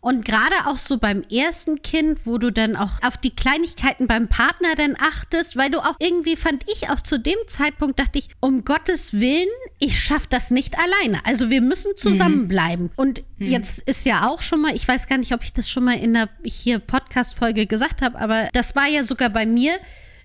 Und 0.04 0.22
gerade 0.22 0.54
auch 0.66 0.76
so 0.76 0.98
beim 0.98 1.22
ersten 1.32 1.80
Kind, 1.80 2.20
wo 2.26 2.36
du 2.36 2.52
dann 2.52 2.76
auch 2.76 3.02
auf 3.02 3.16
die 3.16 3.34
Kleinigkeiten 3.34 4.06
beim 4.06 4.28
Partner 4.28 4.74
dann 4.76 4.96
achtest, 5.00 5.56
weil 5.56 5.70
du 5.70 5.78
auch 5.78 5.96
irgendwie 5.98 6.36
fand 6.36 6.62
ich 6.70 6.90
auch 6.90 7.00
zu 7.00 7.18
dem 7.18 7.38
Zeitpunkt 7.46 7.98
dachte 7.98 8.18
ich, 8.18 8.28
um 8.38 8.66
Gottes 8.66 9.14
Willen, 9.14 9.48
ich 9.78 9.98
schaffe 9.98 10.26
das 10.28 10.50
nicht 10.50 10.76
alleine. 10.78 11.24
Also 11.24 11.48
wir 11.48 11.62
müssen 11.62 11.92
zusammenbleiben. 11.96 12.84
Mhm. 12.84 12.92
Und 12.96 13.22
mhm. 13.38 13.46
jetzt 13.46 13.78
ist 13.88 14.04
ja 14.04 14.28
auch 14.28 14.42
schon 14.42 14.60
mal, 14.60 14.74
ich 14.74 14.86
weiß 14.86 15.06
gar 15.06 15.16
nicht, 15.16 15.32
ob 15.32 15.42
ich 15.42 15.54
das 15.54 15.70
schon 15.70 15.84
mal 15.84 15.96
in 15.96 16.12
der 16.12 16.28
hier 16.44 16.80
Podcast-Folge 16.80 17.66
gesagt 17.66 18.02
habe, 18.02 18.18
aber 18.20 18.50
das 18.52 18.76
war 18.76 18.86
ja 18.86 19.04
sogar 19.04 19.30
bei 19.30 19.46
mir 19.46 19.78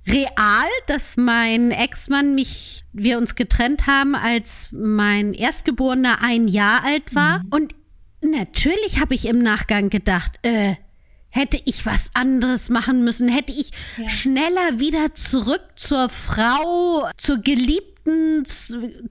real, 0.05 0.67
dass 0.87 1.15
mein 1.15 1.71
Ex-Mann 1.71 2.35
mich, 2.35 2.83
wir 2.91 3.17
uns 3.17 3.35
getrennt 3.35 3.87
haben, 3.87 4.13
als 4.13 4.67
mein 4.71 5.33
Erstgeborener 5.33 6.21
ein 6.21 6.49
Jahr 6.49 6.83
alt 6.83 7.15
war. 7.15 7.39
Mhm. 7.39 7.47
Und 7.51 7.78
Natürlich 8.21 8.99
habe 8.99 9.15
ich 9.15 9.27
im 9.27 9.39
Nachgang 9.39 9.89
gedacht, 9.89 10.39
äh, 10.41 10.75
hätte 11.29 11.61
ich 11.65 11.85
was 11.85 12.11
anderes 12.13 12.69
machen 12.69 13.03
müssen, 13.03 13.29
hätte 13.29 13.53
ich 13.53 13.71
ja. 13.97 14.09
schneller 14.09 14.79
wieder 14.79 15.13
zurück 15.15 15.61
zur 15.75 16.09
Frau, 16.09 17.07
zur 17.17 17.37
Geliebten 17.37 18.43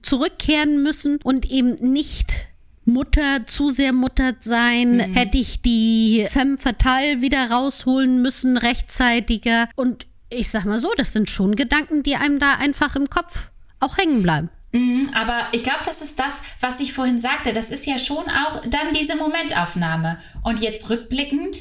zurückkehren 0.01 0.83
müssen 0.83 1.19
und 1.23 1.49
eben 1.49 1.75
nicht 1.75 2.49
Mutter, 2.85 3.45
zu 3.45 3.69
sehr 3.69 3.93
Mutter 3.93 4.35
sein, 4.39 4.97
mhm. 4.97 5.13
hätte 5.13 5.37
ich 5.37 5.61
die 5.61 6.27
Femme 6.29 6.57
Fatale 6.57 7.21
wieder 7.21 7.49
rausholen 7.49 8.21
müssen, 8.21 8.57
rechtzeitiger. 8.57 9.69
Und 9.75 10.07
ich 10.29 10.49
sag 10.49 10.65
mal 10.65 10.79
so, 10.79 10.91
das 10.97 11.13
sind 11.13 11.29
schon 11.29 11.55
Gedanken, 11.55 12.03
die 12.03 12.15
einem 12.15 12.39
da 12.39 12.55
einfach 12.55 12.95
im 12.95 13.09
Kopf 13.09 13.49
auch 13.79 13.97
hängen 13.97 14.21
bleiben. 14.21 14.49
Mhm, 14.71 15.09
aber 15.13 15.47
ich 15.51 15.63
glaube, 15.63 15.81
das 15.85 16.01
ist 16.01 16.19
das, 16.19 16.41
was 16.59 16.79
ich 16.79 16.93
vorhin 16.93 17.17
sagte. 17.19 17.53
Das 17.53 17.71
ist 17.71 17.87
ja 17.87 17.97
schon 17.97 18.25
auch 18.29 18.61
dann 18.67 18.93
diese 18.93 19.15
Momentaufnahme. 19.15 20.19
Und 20.43 20.61
jetzt 20.61 20.89
rückblickend, 20.89 21.57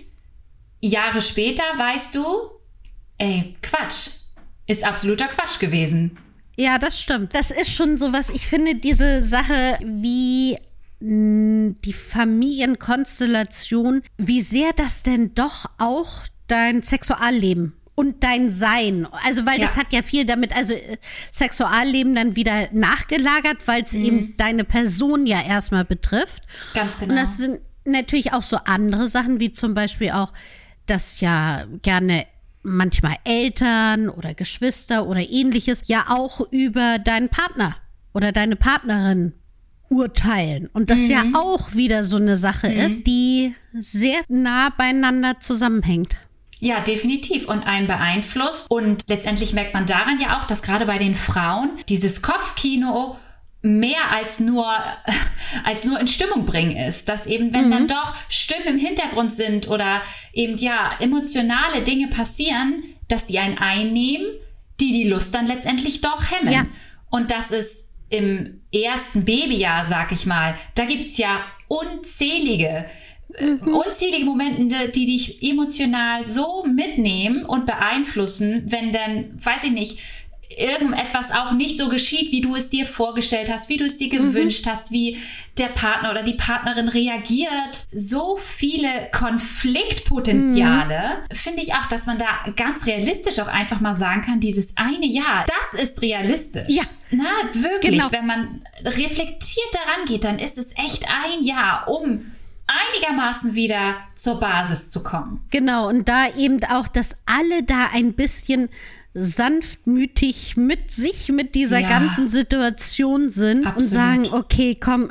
Jahre 0.80 1.22
später, 1.22 1.62
weißt 1.76 2.14
du, 2.14 2.24
ey, 3.18 3.56
Quatsch. 3.62 4.10
Ist 4.66 4.84
absoluter 4.84 5.28
Quatsch 5.28 5.60
gewesen. 5.60 6.18
Ja, 6.56 6.78
das 6.78 7.00
stimmt. 7.00 7.34
Das 7.34 7.50
ist 7.50 7.72
schon 7.72 7.96
so 7.96 8.12
was. 8.12 8.28
Ich 8.28 8.46
finde 8.46 8.74
diese 8.74 9.22
Sache, 9.22 9.78
wie 9.80 10.58
die 11.00 11.92
Familienkonstellation, 11.92 14.02
wie 14.18 14.42
sehr 14.42 14.74
das 14.74 15.02
denn 15.02 15.34
doch 15.34 15.70
auch 15.78 16.24
dein 16.48 16.82
Sexualleben 16.82 17.77
und 17.98 18.22
dein 18.22 18.48
Sein. 18.52 19.08
Also, 19.24 19.44
weil 19.44 19.58
ja. 19.58 19.66
das 19.66 19.76
hat 19.76 19.92
ja 19.92 20.02
viel 20.02 20.24
damit, 20.24 20.54
also 20.54 20.72
äh, 20.72 20.98
Sexualleben 21.32 22.14
dann 22.14 22.36
wieder 22.36 22.68
nachgelagert, 22.70 23.66
weil 23.66 23.82
es 23.82 23.92
mhm. 23.92 24.04
eben 24.04 24.36
deine 24.36 24.62
Person 24.62 25.26
ja 25.26 25.42
erstmal 25.42 25.84
betrifft. 25.84 26.44
Ganz 26.74 26.96
genau. 27.00 27.10
Und 27.10 27.16
das 27.20 27.38
sind 27.38 27.58
natürlich 27.84 28.32
auch 28.32 28.44
so 28.44 28.56
andere 28.66 29.08
Sachen, 29.08 29.40
wie 29.40 29.50
zum 29.50 29.74
Beispiel 29.74 30.12
auch, 30.12 30.32
dass 30.86 31.20
ja 31.20 31.64
gerne 31.82 32.26
manchmal 32.62 33.16
Eltern 33.24 34.08
oder 34.08 34.32
Geschwister 34.32 35.04
oder 35.08 35.28
ähnliches 35.28 35.82
ja 35.86 36.04
auch 36.08 36.40
über 36.52 37.00
deinen 37.00 37.30
Partner 37.30 37.74
oder 38.14 38.30
deine 38.30 38.54
Partnerin 38.54 39.32
urteilen. 39.88 40.68
Und 40.72 40.90
das 40.90 41.00
mhm. 41.00 41.10
ja 41.10 41.24
auch 41.34 41.74
wieder 41.74 42.04
so 42.04 42.16
eine 42.16 42.36
Sache 42.36 42.68
mhm. 42.68 42.76
ist, 42.76 43.06
die 43.08 43.56
sehr 43.72 44.20
nah 44.28 44.68
beieinander 44.70 45.40
zusammenhängt. 45.40 46.14
Ja, 46.60 46.80
definitiv. 46.80 47.48
Und 47.48 47.66
einen 47.66 47.86
beeinflusst. 47.86 48.70
Und 48.70 49.02
letztendlich 49.08 49.52
merkt 49.52 49.74
man 49.74 49.86
daran 49.86 50.20
ja 50.20 50.40
auch, 50.40 50.46
dass 50.46 50.62
gerade 50.62 50.86
bei 50.86 50.98
den 50.98 51.14
Frauen 51.14 51.70
dieses 51.88 52.22
Kopfkino 52.22 53.16
mehr 53.62 54.10
als 54.12 54.40
nur, 54.40 54.66
als 55.64 55.84
nur 55.84 55.98
in 56.00 56.08
Stimmung 56.08 56.46
bringen 56.46 56.76
ist. 56.76 57.08
Dass 57.08 57.26
eben, 57.26 57.52
wenn 57.52 57.66
mhm. 57.66 57.70
dann 57.70 57.88
doch 57.88 58.14
Stimmen 58.28 58.66
im 58.66 58.78
Hintergrund 58.78 59.32
sind 59.32 59.68
oder 59.68 60.02
eben, 60.32 60.58
ja, 60.58 60.92
emotionale 61.00 61.82
Dinge 61.82 62.08
passieren, 62.08 62.82
dass 63.08 63.26
die 63.26 63.38
einen 63.38 63.58
einnehmen, 63.58 64.26
die 64.80 64.92
die 64.92 65.08
Lust 65.08 65.34
dann 65.34 65.46
letztendlich 65.46 66.00
doch 66.00 66.30
hemmen. 66.30 66.52
Ja. 66.52 66.66
Und 67.10 67.30
das 67.30 67.50
ist 67.50 67.96
im 68.10 68.62
ersten 68.72 69.24
Babyjahr, 69.24 69.84
sag 69.84 70.12
ich 70.12 70.26
mal, 70.26 70.56
da 70.74 70.84
gibt's 70.84 71.18
ja 71.18 71.40
unzählige 71.68 72.86
mhm. 73.28 73.74
unzählige 73.74 74.24
Momente, 74.24 74.88
die 74.88 75.06
dich 75.06 75.42
emotional 75.42 76.24
so 76.24 76.64
mitnehmen 76.64 77.44
und 77.44 77.66
beeinflussen, 77.66 78.64
wenn 78.66 78.92
dann, 78.92 79.38
weiß 79.42 79.64
ich 79.64 79.72
nicht, 79.72 79.98
irgendetwas 80.56 81.30
auch 81.30 81.52
nicht 81.52 81.78
so 81.78 81.88
geschieht, 81.88 82.32
wie 82.32 82.40
du 82.40 82.56
es 82.56 82.70
dir 82.70 82.86
vorgestellt 82.86 83.50
hast, 83.52 83.68
wie 83.68 83.76
du 83.76 83.84
es 83.84 83.98
dir 83.98 84.08
gewünscht 84.08 84.64
mhm. 84.64 84.70
hast, 84.70 84.90
wie 84.90 85.18
der 85.58 85.66
Partner 85.66 86.10
oder 86.10 86.22
die 86.22 86.34
Partnerin 86.34 86.88
reagiert. 86.88 87.84
So 87.92 88.38
viele 88.38 89.10
Konfliktpotenziale. 89.12 91.18
Mhm. 91.30 91.36
Finde 91.36 91.62
ich 91.62 91.74
auch, 91.74 91.86
dass 91.90 92.06
man 92.06 92.18
da 92.18 92.50
ganz 92.56 92.86
realistisch 92.86 93.38
auch 93.40 93.48
einfach 93.48 93.80
mal 93.80 93.94
sagen 93.94 94.22
kann, 94.22 94.40
dieses 94.40 94.74
eine 94.76 95.06
Jahr, 95.06 95.44
das 95.46 95.80
ist 95.80 96.02
realistisch. 96.02 96.74
Ja. 96.74 96.82
Na, 97.10 97.30
wirklich. 97.52 97.92
Genau. 97.92 98.10
Wenn 98.10 98.26
man 98.26 98.62
reflektiert 98.84 99.68
daran 99.72 100.06
geht, 100.06 100.24
dann 100.24 100.38
ist 100.38 100.58
es 100.58 100.76
echt 100.78 101.06
ein 101.08 101.42
Jahr, 101.42 101.88
um 101.88 102.32
einigermaßen 102.88 103.54
wieder 103.54 103.96
zur 104.14 104.40
Basis 104.40 104.90
zu 104.90 105.02
kommen. 105.02 105.44
Genau, 105.50 105.88
und 105.88 106.08
da 106.08 106.28
eben 106.36 106.62
auch, 106.64 106.88
dass 106.88 107.16
alle 107.26 107.62
da 107.62 107.86
ein 107.92 108.14
bisschen 108.14 108.68
sanftmütig 109.14 110.56
mit 110.56 110.90
sich, 110.90 111.28
mit 111.28 111.54
dieser 111.54 111.80
ja, 111.80 111.88
ganzen 111.88 112.28
Situation 112.28 113.30
sind 113.30 113.66
absolut. 113.66 113.76
und 113.76 113.88
sagen, 113.88 114.26
okay, 114.32 114.76
komm, 114.78 115.08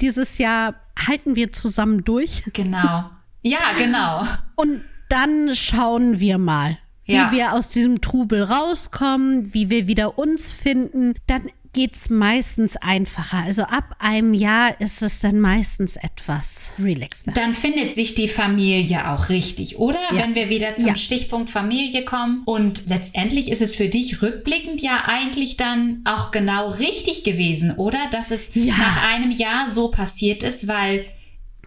dieses 0.00 0.38
Jahr 0.38 0.74
halten 1.06 1.36
wir 1.36 1.52
zusammen 1.52 2.04
durch. 2.04 2.42
Genau. 2.52 3.10
Ja, 3.42 3.72
genau. 3.76 4.26
Und 4.56 4.82
dann 5.08 5.54
schauen 5.54 6.20
wir 6.20 6.38
mal, 6.38 6.78
wie 7.04 7.14
ja. 7.14 7.32
wir 7.32 7.52
aus 7.54 7.70
diesem 7.70 8.00
Trubel 8.00 8.42
rauskommen, 8.42 9.54
wie 9.54 9.70
wir 9.70 9.86
wieder 9.86 10.18
uns 10.18 10.50
finden. 10.50 11.14
Dann 11.26 11.50
geht 11.72 11.94
es 11.94 12.10
meistens 12.10 12.76
einfacher. 12.76 13.44
Also 13.44 13.62
ab 13.62 13.96
einem 13.98 14.34
Jahr 14.34 14.80
ist 14.80 15.02
es 15.02 15.20
dann 15.20 15.40
meistens 15.40 15.96
etwas 15.96 16.70
relaxter. 16.78 17.32
Dann 17.32 17.54
findet 17.54 17.92
sich 17.92 18.14
die 18.14 18.28
Familie 18.28 19.10
auch 19.10 19.28
richtig, 19.28 19.78
oder? 19.78 20.00
Ja. 20.12 20.22
Wenn 20.22 20.34
wir 20.34 20.48
wieder 20.48 20.76
zum 20.76 20.88
ja. 20.88 20.96
Stichpunkt 20.96 21.50
Familie 21.50 22.04
kommen. 22.04 22.42
Und 22.44 22.88
letztendlich 22.88 23.50
ist 23.50 23.62
es 23.62 23.76
für 23.76 23.88
dich 23.88 24.22
rückblickend 24.22 24.80
ja 24.80 25.04
eigentlich 25.06 25.56
dann 25.56 26.02
auch 26.04 26.30
genau 26.30 26.70
richtig 26.70 27.24
gewesen, 27.24 27.72
oder? 27.76 28.08
Dass 28.10 28.30
es 28.30 28.54
ja. 28.54 28.74
nach 28.76 29.04
einem 29.04 29.30
Jahr 29.30 29.70
so 29.70 29.90
passiert 29.90 30.42
ist, 30.42 30.68
weil 30.68 31.06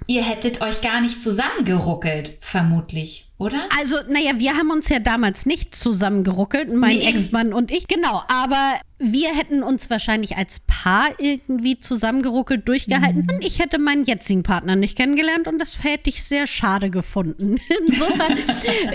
ihr 0.07 0.23
hättet 0.23 0.61
euch 0.61 0.81
gar 0.81 1.01
nicht 1.01 1.21
zusammengeruckelt, 1.21 2.37
vermutlich 2.39 3.30
oder? 3.41 3.67
Also, 3.77 3.97
naja, 4.07 4.33
wir 4.37 4.53
haben 4.53 4.69
uns 4.69 4.87
ja 4.89 4.99
damals 4.99 5.45
nicht 5.45 5.73
zusammengeruckelt, 5.73 6.71
mein 6.73 6.97
nee. 6.97 7.07
Ex-Mann 7.07 7.53
und 7.53 7.71
ich, 7.71 7.87
genau. 7.87 8.23
Aber 8.27 8.79
wir 8.99 9.29
hätten 9.29 9.63
uns 9.63 9.89
wahrscheinlich 9.89 10.37
als 10.37 10.59
Paar 10.67 11.07
irgendwie 11.17 11.79
zusammengeruckelt 11.79 12.67
durchgehalten 12.67 13.23
mhm. 13.23 13.35
und 13.35 13.43
ich 13.43 13.57
hätte 13.57 13.79
meinen 13.79 14.05
jetzigen 14.05 14.43
Partner 14.43 14.75
nicht 14.75 14.95
kennengelernt 14.95 15.47
und 15.47 15.57
das 15.57 15.83
hätte 15.83 16.11
ich 16.11 16.23
sehr 16.23 16.45
schade 16.45 16.91
gefunden. 16.91 17.59
Insofern 17.87 18.37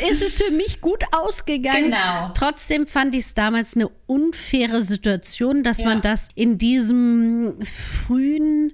ist 0.08 0.22
es 0.22 0.40
für 0.40 0.52
mich 0.52 0.80
gut 0.80 1.02
ausgegangen. 1.10 1.86
Genau. 1.86 2.30
Trotzdem 2.34 2.86
fand 2.86 3.16
ich 3.16 3.24
es 3.24 3.34
damals 3.34 3.74
eine 3.74 3.88
unfaire 4.06 4.82
Situation, 4.82 5.64
dass 5.64 5.80
ja. 5.80 5.86
man 5.86 6.02
das 6.02 6.28
in 6.36 6.56
diesem 6.56 7.58
frühen 7.64 8.72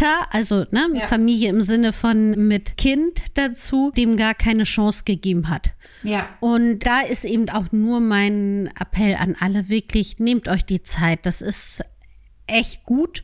Familienalter 0.00 0.28
also 0.30 0.64
ne, 0.70 0.88
ja. 0.94 1.06
Familie 1.06 1.50
im 1.50 1.60
Sinne 1.60 1.92
von 1.92 2.48
mit 2.48 2.76
Kind 2.76 3.22
dazu, 3.34 3.92
dem 3.96 4.16
gar 4.16 4.34
keine 4.34 4.64
Chance 4.64 5.02
gegeben 5.04 5.48
hat. 5.48 5.72
Ja. 6.02 6.28
Und 6.40 6.80
da 6.80 7.00
ist 7.00 7.24
eben 7.24 7.48
auch 7.50 7.72
nur 7.72 8.00
mein 8.00 8.70
Appell 8.78 9.14
an 9.16 9.36
alle 9.38 9.68
wirklich, 9.68 10.18
nehmt 10.18 10.48
euch 10.48 10.64
die 10.64 10.82
Zeit. 10.82 11.26
Das 11.26 11.42
ist 11.42 11.82
echt 12.46 12.84
gut. 12.84 13.22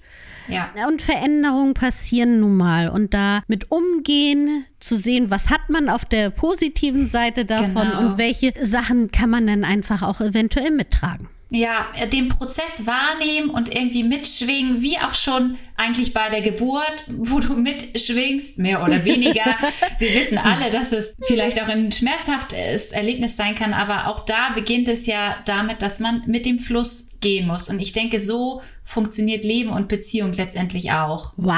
Ja. 0.48 0.70
Und 0.86 1.02
Veränderungen 1.02 1.74
passieren 1.74 2.40
nun 2.40 2.56
mal. 2.56 2.88
Und 2.88 3.14
da 3.14 3.42
mit 3.48 3.70
umgehen, 3.72 4.64
zu 4.78 4.96
sehen, 4.96 5.30
was 5.30 5.50
hat 5.50 5.68
man 5.68 5.88
auf 5.88 6.04
der 6.04 6.30
positiven 6.30 7.08
Seite 7.08 7.44
davon 7.44 7.88
genau. 7.88 7.98
und 7.98 8.18
welche 8.18 8.52
Sachen 8.62 9.10
kann 9.10 9.30
man 9.30 9.46
dann 9.46 9.64
einfach 9.64 10.02
auch 10.02 10.20
eventuell 10.20 10.70
mittragen 10.70 11.28
ja, 11.48 11.86
den 12.12 12.28
Prozess 12.28 12.86
wahrnehmen 12.86 13.50
und 13.50 13.72
irgendwie 13.72 14.02
mitschwingen, 14.02 14.82
wie 14.82 14.98
auch 14.98 15.14
schon 15.14 15.58
eigentlich 15.76 16.12
bei 16.12 16.28
der 16.28 16.42
Geburt, 16.42 17.04
wo 17.06 17.38
du 17.38 17.54
mitschwingst, 17.54 18.58
mehr 18.58 18.82
oder 18.82 19.04
weniger. 19.04 19.44
Wir 19.98 20.14
wissen 20.14 20.38
alle, 20.38 20.70
dass 20.70 20.90
es 20.90 21.14
vielleicht 21.22 21.62
auch 21.62 21.68
ein 21.68 21.92
schmerzhaftes 21.92 22.90
Erlebnis 22.90 23.36
sein 23.36 23.54
kann, 23.54 23.74
aber 23.74 24.08
auch 24.08 24.24
da 24.24 24.50
beginnt 24.54 24.88
es 24.88 25.06
ja 25.06 25.36
damit, 25.44 25.82
dass 25.82 26.00
man 26.00 26.22
mit 26.26 26.46
dem 26.46 26.58
Fluss 26.58 27.18
gehen 27.20 27.46
muss. 27.46 27.68
Und 27.68 27.78
ich 27.78 27.92
denke, 27.92 28.18
so 28.18 28.62
funktioniert 28.82 29.44
Leben 29.44 29.70
und 29.70 29.88
Beziehung 29.88 30.32
letztendlich 30.32 30.90
auch. 30.92 31.32
Wow! 31.36 31.54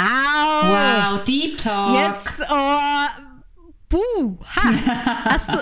Wow, 0.63 1.25
Deep 1.25 1.59
Talk. 1.59 2.09
Jetzt, 2.09 2.29
oh, 2.51 3.28
Buh, 3.89 4.39
ha. 4.57 5.25
Hast 5.25 5.55
du, 5.55 5.59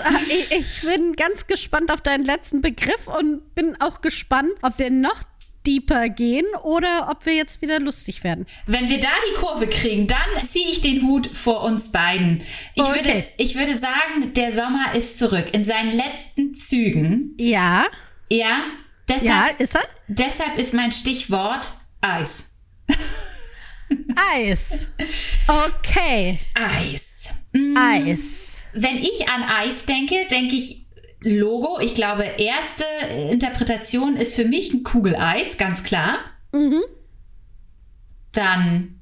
ich 0.57 0.81
bin 0.81 1.13
ganz 1.13 1.47
gespannt 1.47 1.91
auf 1.91 2.01
deinen 2.01 2.23
letzten 2.25 2.61
Begriff 2.61 3.07
und 3.07 3.55
bin 3.55 3.79
auch 3.79 4.01
gespannt, 4.01 4.51
ob 4.61 4.77
wir 4.79 4.89
noch 4.89 5.21
deeper 5.65 6.07
gehen 6.09 6.45
oder 6.63 7.09
ob 7.11 7.25
wir 7.25 7.33
jetzt 7.35 7.61
wieder 7.61 7.79
lustig 7.79 8.23
werden. 8.23 8.45
Wenn 8.67 8.89
wir 8.89 8.99
da 9.01 9.09
die 9.29 9.35
Kurve 9.39 9.67
kriegen, 9.67 10.07
dann 10.07 10.43
ziehe 10.45 10.69
ich 10.71 10.79
den 10.81 11.01
Hut 11.03 11.27
vor 11.27 11.61
uns 11.63 11.91
beiden. 11.91 12.41
Ich, 12.73 12.83
Okay. 12.83 12.95
würde, 12.95 13.27
ich 13.37 13.55
würde 13.55 13.75
sagen, 13.75 14.33
der 14.33 14.53
Sommer 14.53 14.93
ist 14.93 15.19
zurück 15.19 15.47
in 15.53 15.63
seinen 15.63 15.91
letzten 15.91 16.53
Zügen. 16.55 17.33
Ja, 17.37 17.85
Ja, 18.29 18.61
deshalb, 19.09 19.59
ja, 19.59 19.63
ist 19.63 19.75
er? 19.75 19.83
deshalb 20.07 20.57
ist 20.57 20.73
mein 20.73 20.91
Stichwort 20.93 21.71
Eis. 22.01 22.61
Eis. 24.33 24.87
Okay, 25.47 26.39
Eis. 26.53 27.16
Eis. 27.77 28.63
Wenn 28.73 28.97
ich 28.97 29.29
an 29.29 29.43
Eis 29.43 29.85
denke, 29.85 30.15
denke 30.29 30.55
ich 30.55 30.85
Logo. 31.21 31.79
Ich 31.79 31.95
glaube, 31.95 32.23
erste 32.23 32.83
Interpretation 33.31 34.15
ist 34.17 34.35
für 34.35 34.45
mich 34.45 34.73
ein 34.73 34.83
Kugeleis, 34.83 35.57
ganz 35.57 35.83
klar. 35.83 36.19
Dann 38.33 39.01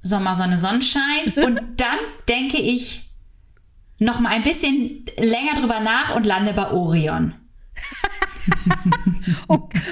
Sommer, 0.00 0.36
Sonne, 0.36 0.58
Sonnenschein. 0.58 1.32
Und 1.36 1.60
dann 1.76 1.98
denke 2.28 2.58
ich 2.58 3.02
noch 3.98 4.20
mal 4.20 4.30
ein 4.30 4.42
bisschen 4.42 5.04
länger 5.16 5.54
drüber 5.60 5.80
nach 5.80 6.14
und 6.14 6.26
lande 6.26 6.52
bei 6.52 6.70
Orion. 6.70 7.34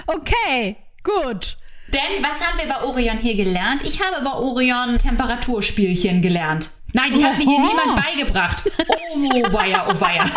Okay, 0.07 0.77
gut. 1.03 1.57
Denn 1.89 2.23
was 2.23 2.41
haben 2.47 2.59
wir 2.59 2.67
bei 2.67 2.83
Orion 2.83 3.19
hier 3.19 3.35
gelernt? 3.35 3.83
Ich 3.85 4.01
habe 4.03 4.23
bei 4.23 4.33
Orion 4.33 4.99
Temperaturspielchen 4.99 6.21
gelernt. 6.23 6.71
Nein, 6.93 7.15
die 7.15 7.25
hat 7.25 7.39
mir 7.39 7.45
hier 7.45 7.61
niemand 7.61 7.97
beigebracht. 7.97 8.65
Oh 8.89 9.53
weia, 9.53 9.87
oh 9.89 10.01
weia. 10.01 10.25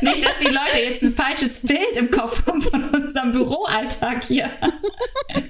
Nicht, 0.00 0.24
dass 0.24 0.38
die 0.38 0.46
Leute 0.46 0.78
jetzt 0.78 1.02
ein 1.02 1.12
falsches 1.12 1.66
Bild 1.66 1.96
im 1.96 2.10
Kopf 2.10 2.46
haben 2.46 2.62
von 2.62 2.88
unserem 2.90 3.32
Büroalltag 3.32 4.24
hier. 4.24 4.50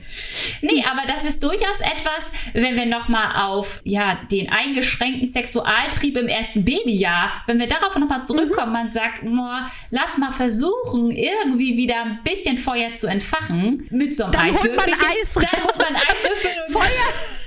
Nee, 0.60 0.84
aber 0.90 1.02
das 1.06 1.22
ist 1.24 1.42
durchaus 1.42 1.80
etwas, 1.80 2.32
wenn 2.52 2.74
wir 2.74 2.86
nochmal 2.86 3.46
auf 3.46 3.80
ja, 3.84 4.18
den 4.30 4.50
eingeschränkten 4.50 5.28
Sexualtrieb 5.28 6.16
im 6.16 6.26
ersten 6.26 6.64
Babyjahr, 6.64 7.30
wenn 7.46 7.60
wir 7.60 7.68
darauf 7.68 7.96
nochmal 7.96 8.24
zurückkommen, 8.24 8.72
man 8.72 8.88
sagt, 8.88 9.22
oh, 9.24 9.68
lass 9.90 10.18
mal 10.18 10.32
versuchen, 10.32 11.12
irgendwie 11.12 11.76
wieder 11.76 12.02
ein 12.02 12.20
bisschen 12.24 12.58
Feuer 12.58 12.92
zu 12.94 13.06
entfachen 13.06 13.86
mit 13.90 14.14
so 14.14 14.24
einem 14.24 14.32
Dann 14.32 14.54
holt 14.54 14.76
man 14.76 14.88
Eiswürfelchen. 14.88 15.22
Eis 15.22 15.34
Dann 15.34 15.64
holt 15.64 15.78
man 15.78 15.96
Eiswürfel 15.96 16.50
und 16.66 16.72
Feuer. 16.72 17.37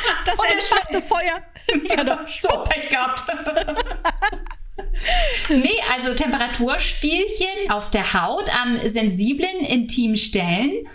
Das 0.24 0.38
Und 0.38 0.50
entfachte. 0.50 1.00
Feuer. 1.00 1.42
Ja, 1.88 2.26
so 2.26 2.48
Pech 2.64 2.88
gehabt. 2.88 3.22
nee, 5.48 5.80
also 5.92 6.14
Temperaturspielchen 6.14 7.70
auf 7.70 7.90
der 7.90 8.12
Haut 8.12 8.52
an 8.52 8.80
sensiblen, 8.88 9.60
intimen 9.60 10.16
Stellen 10.16 10.88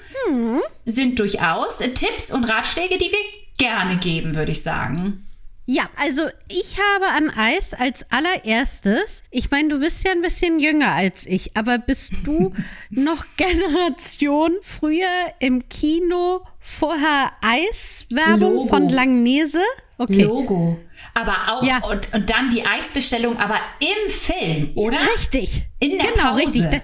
sind 0.84 1.18
durchaus 1.18 1.78
Tipps 1.78 2.32
und 2.32 2.44
Ratschläge, 2.44 2.98
die 2.98 3.12
wir 3.12 3.20
gerne 3.58 3.98
geben, 3.98 4.36
würde 4.36 4.52
ich 4.52 4.64
sagen. 4.64 5.25
Ja, 5.68 5.90
also 5.96 6.22
ich 6.48 6.78
habe 6.78 7.08
an 7.08 7.32
Eis 7.32 7.74
als 7.74 8.06
allererstes, 8.12 9.24
ich 9.32 9.50
meine, 9.50 9.70
du 9.70 9.80
bist 9.80 10.06
ja 10.06 10.12
ein 10.12 10.22
bisschen 10.22 10.60
jünger 10.60 10.94
als 10.94 11.26
ich, 11.26 11.58
aber 11.58 11.80
bist 11.80 12.12
du 12.24 12.54
noch 12.92 13.26
Generation 13.36 14.52
früher 14.62 15.08
im 15.40 15.68
Kino 15.68 16.42
vorher 16.60 17.32
Eiswerbung 17.42 18.68
von 18.70 18.90
Langnese? 18.90 19.62
Okay. 19.98 20.24
Logo. 20.24 20.78
Aber 21.14 21.36
auch, 21.54 21.64
Ja. 21.64 21.84
und, 21.84 22.14
und 22.14 22.30
dann 22.30 22.52
die 22.52 22.66
Eisbestellung, 22.66 23.38
aber 23.40 23.60
im 23.80 24.12
Film, 24.12 24.72
oder? 24.76 24.98
Richtig. 25.16 25.64
In 25.80 25.98
der 25.98 26.12
genau, 26.12 26.30
Pause. 26.32 26.42
richtig. 26.42 26.64
Da- 26.70 26.82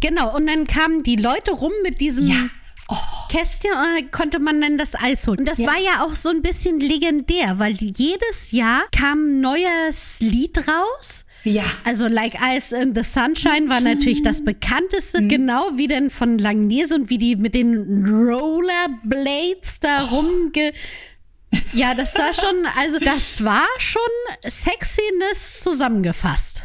Genau, 0.00 0.34
und 0.34 0.48
dann 0.48 0.66
kamen 0.66 1.04
die 1.04 1.14
Leute 1.14 1.52
rum 1.52 1.70
mit 1.84 2.00
diesem 2.00 2.26
Ja. 2.26 2.48
Oh. 2.92 3.28
Kästchen 3.30 3.70
dann 3.72 4.10
konnte 4.10 4.38
man 4.38 4.60
dann 4.60 4.76
das 4.78 4.94
Eis 4.94 5.26
holen. 5.26 5.38
Und 5.40 5.48
das 5.48 5.58
Ja. 5.58 5.68
war 5.68 5.78
ja 5.78 6.04
auch 6.04 6.14
so 6.14 6.28
ein 6.28 6.42
bisschen 6.42 6.78
legendär, 6.80 7.58
weil 7.58 7.72
jedes 7.72 8.50
Jahr 8.52 8.82
kam 8.96 9.24
ein 9.24 9.40
neues 9.40 10.20
Lied 10.20 10.58
raus. 10.68 11.24
Ja. 11.44 11.64
Also 11.84 12.06
Like 12.06 12.34
Ice 12.40 12.76
in 12.76 12.94
the 12.94 13.02
Sunshine 13.02 13.68
war 13.68 13.80
natürlich 13.80 14.22
das 14.22 14.44
bekannteste, 14.44 15.26
genau 15.26 15.70
wie 15.74 15.88
denn 15.88 16.10
von 16.10 16.38
Langnese 16.38 16.94
und 16.94 17.10
wie 17.10 17.18
die 17.18 17.34
mit 17.36 17.54
den 17.54 18.04
Rollerblades 18.06 19.80
da 19.80 20.02
rumge... 20.04 20.72
Ja, 21.74 21.94
das 21.94 22.14
war 22.16 22.32
schon, 22.32 22.66
also 22.78 22.98
das 22.98 23.44
war 23.44 23.66
schon 23.76 24.00
Sexiness 24.48 25.60
zusammengefasst. 25.60 26.62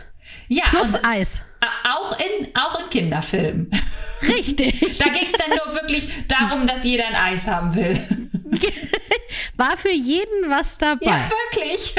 Ja, 0.47 0.63
Plus 0.69 0.93
und, 0.93 1.03
Eis. 1.03 1.41
äh, 1.59 1.65
auch 1.89 2.17
in, 2.17 2.55
auch 2.55 2.79
in 2.83 2.89
Kinderfilmen. 2.89 3.69
Richtig. 4.21 4.97
Da 4.97 5.09
ging 5.09 5.25
es 5.25 5.31
dann 5.33 5.49
nur 5.49 5.81
wirklich 5.81 6.09
darum, 6.27 6.67
dass 6.67 6.83
jeder 6.83 7.07
ein 7.07 7.15
Eis 7.15 7.47
haben 7.47 7.75
will. 7.75 7.99
War 9.57 9.77
für 9.77 9.91
jeden 9.91 10.49
was 10.49 10.77
dabei. 10.77 11.05
Ja, 11.05 11.29
wirklich. 11.51 11.95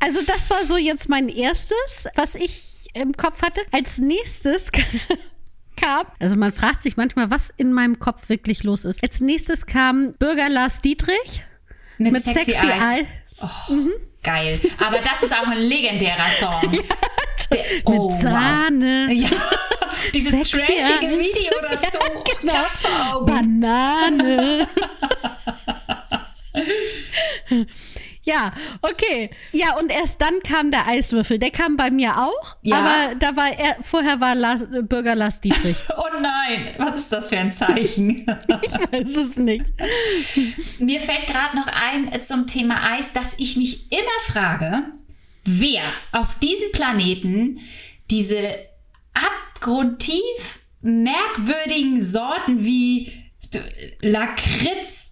Also 0.00 0.20
das 0.22 0.50
war 0.50 0.64
so 0.64 0.76
jetzt 0.76 1.08
mein 1.08 1.28
erstes, 1.30 2.06
was 2.14 2.34
ich 2.34 2.88
im 2.92 3.14
Kopf 3.16 3.42
hatte. 3.42 3.62
Als 3.72 3.98
nächstes 3.98 4.70
kam, 5.80 6.06
also 6.20 6.36
man 6.36 6.52
fragt 6.52 6.82
sich 6.82 6.96
manchmal, 6.96 7.30
was 7.30 7.50
in 7.56 7.72
meinem 7.72 7.98
Kopf 7.98 8.28
wirklich 8.28 8.64
los 8.64 8.84
ist. 8.84 9.02
Als 9.02 9.20
nächstes 9.20 9.66
kam 9.66 10.12
Bürger 10.18 10.48
Lars 10.50 10.80
Dietrich 10.82 11.44
mit, 11.98 12.22
Sexy, 12.22 12.54
Eis. 12.54 13.06
Oh, 13.40 13.74
Geil. 14.24 14.58
Aber 14.84 14.98
das 14.98 15.22
ist 15.22 15.32
auch 15.32 15.46
ein 15.46 15.58
legendärer 15.58 16.26
Song. 16.26 16.60
Der, 17.52 17.58
Mit 17.60 17.82
oh, 17.84 18.10
wow. 18.10 18.20
Sahne, 18.20 19.12
Ja. 19.12 19.28
Dieses 20.14 20.32
Sexy 20.32 20.56
trashige. 20.58 21.08
Video 21.18 21.52
dazu. 21.62 21.98
Ja, 22.42 22.42
Ich 22.42 22.54
hab's 22.58 22.80
vor 22.80 23.16
Augen. 23.16 23.26
Banane. 23.60 24.66
Ja, 28.24 28.52
okay. 28.82 29.30
Ja, 29.52 29.76
und 29.78 29.90
erst 29.90 30.20
dann 30.20 30.40
kam 30.40 30.70
der 30.70 30.86
Eiswürfel. 30.88 31.38
Der 31.38 31.50
kam 31.50 31.76
bei 31.76 31.90
mir 31.90 32.18
auch, 32.18 32.56
Ja. 32.62 32.76
aber 32.78 33.14
da 33.16 33.36
war 33.36 33.50
er, 33.56 33.76
vorher 33.82 34.18
war 34.20 34.34
Lars, 34.34 34.64
Bürger 34.88 35.14
Lars 35.14 35.40
Dietrich. 35.40 35.76
Oh 35.96 36.20
nein, 36.20 36.74
was 36.78 36.96
ist 36.96 37.12
das 37.12 37.28
für 37.28 37.38
ein 37.38 37.52
Zeichen? 37.52 38.26
Ich 38.62 38.72
weiß 38.72 39.16
es 39.16 39.36
nicht. 39.36 39.72
Mir 40.78 41.00
fällt 41.00 41.26
gerade 41.26 41.56
noch 41.56 41.66
ein 41.66 42.10
äh, 42.12 42.20
zum 42.20 42.46
Thema 42.46 42.92
Eis, 42.92 43.12
dass 43.12 43.34
ich 43.38 43.56
mich 43.56 43.92
immer 43.92 44.32
frage, 44.32 44.84
wer 45.44 45.82
auf 46.12 46.38
diesem 46.38 46.72
Planeten 46.72 47.60
diese 48.10 48.54
abgrundtief 49.12 50.60
merkwürdigen 50.80 52.00
Sorten 52.00 52.64
wie 52.64 53.12
Lakritz, 54.00 55.03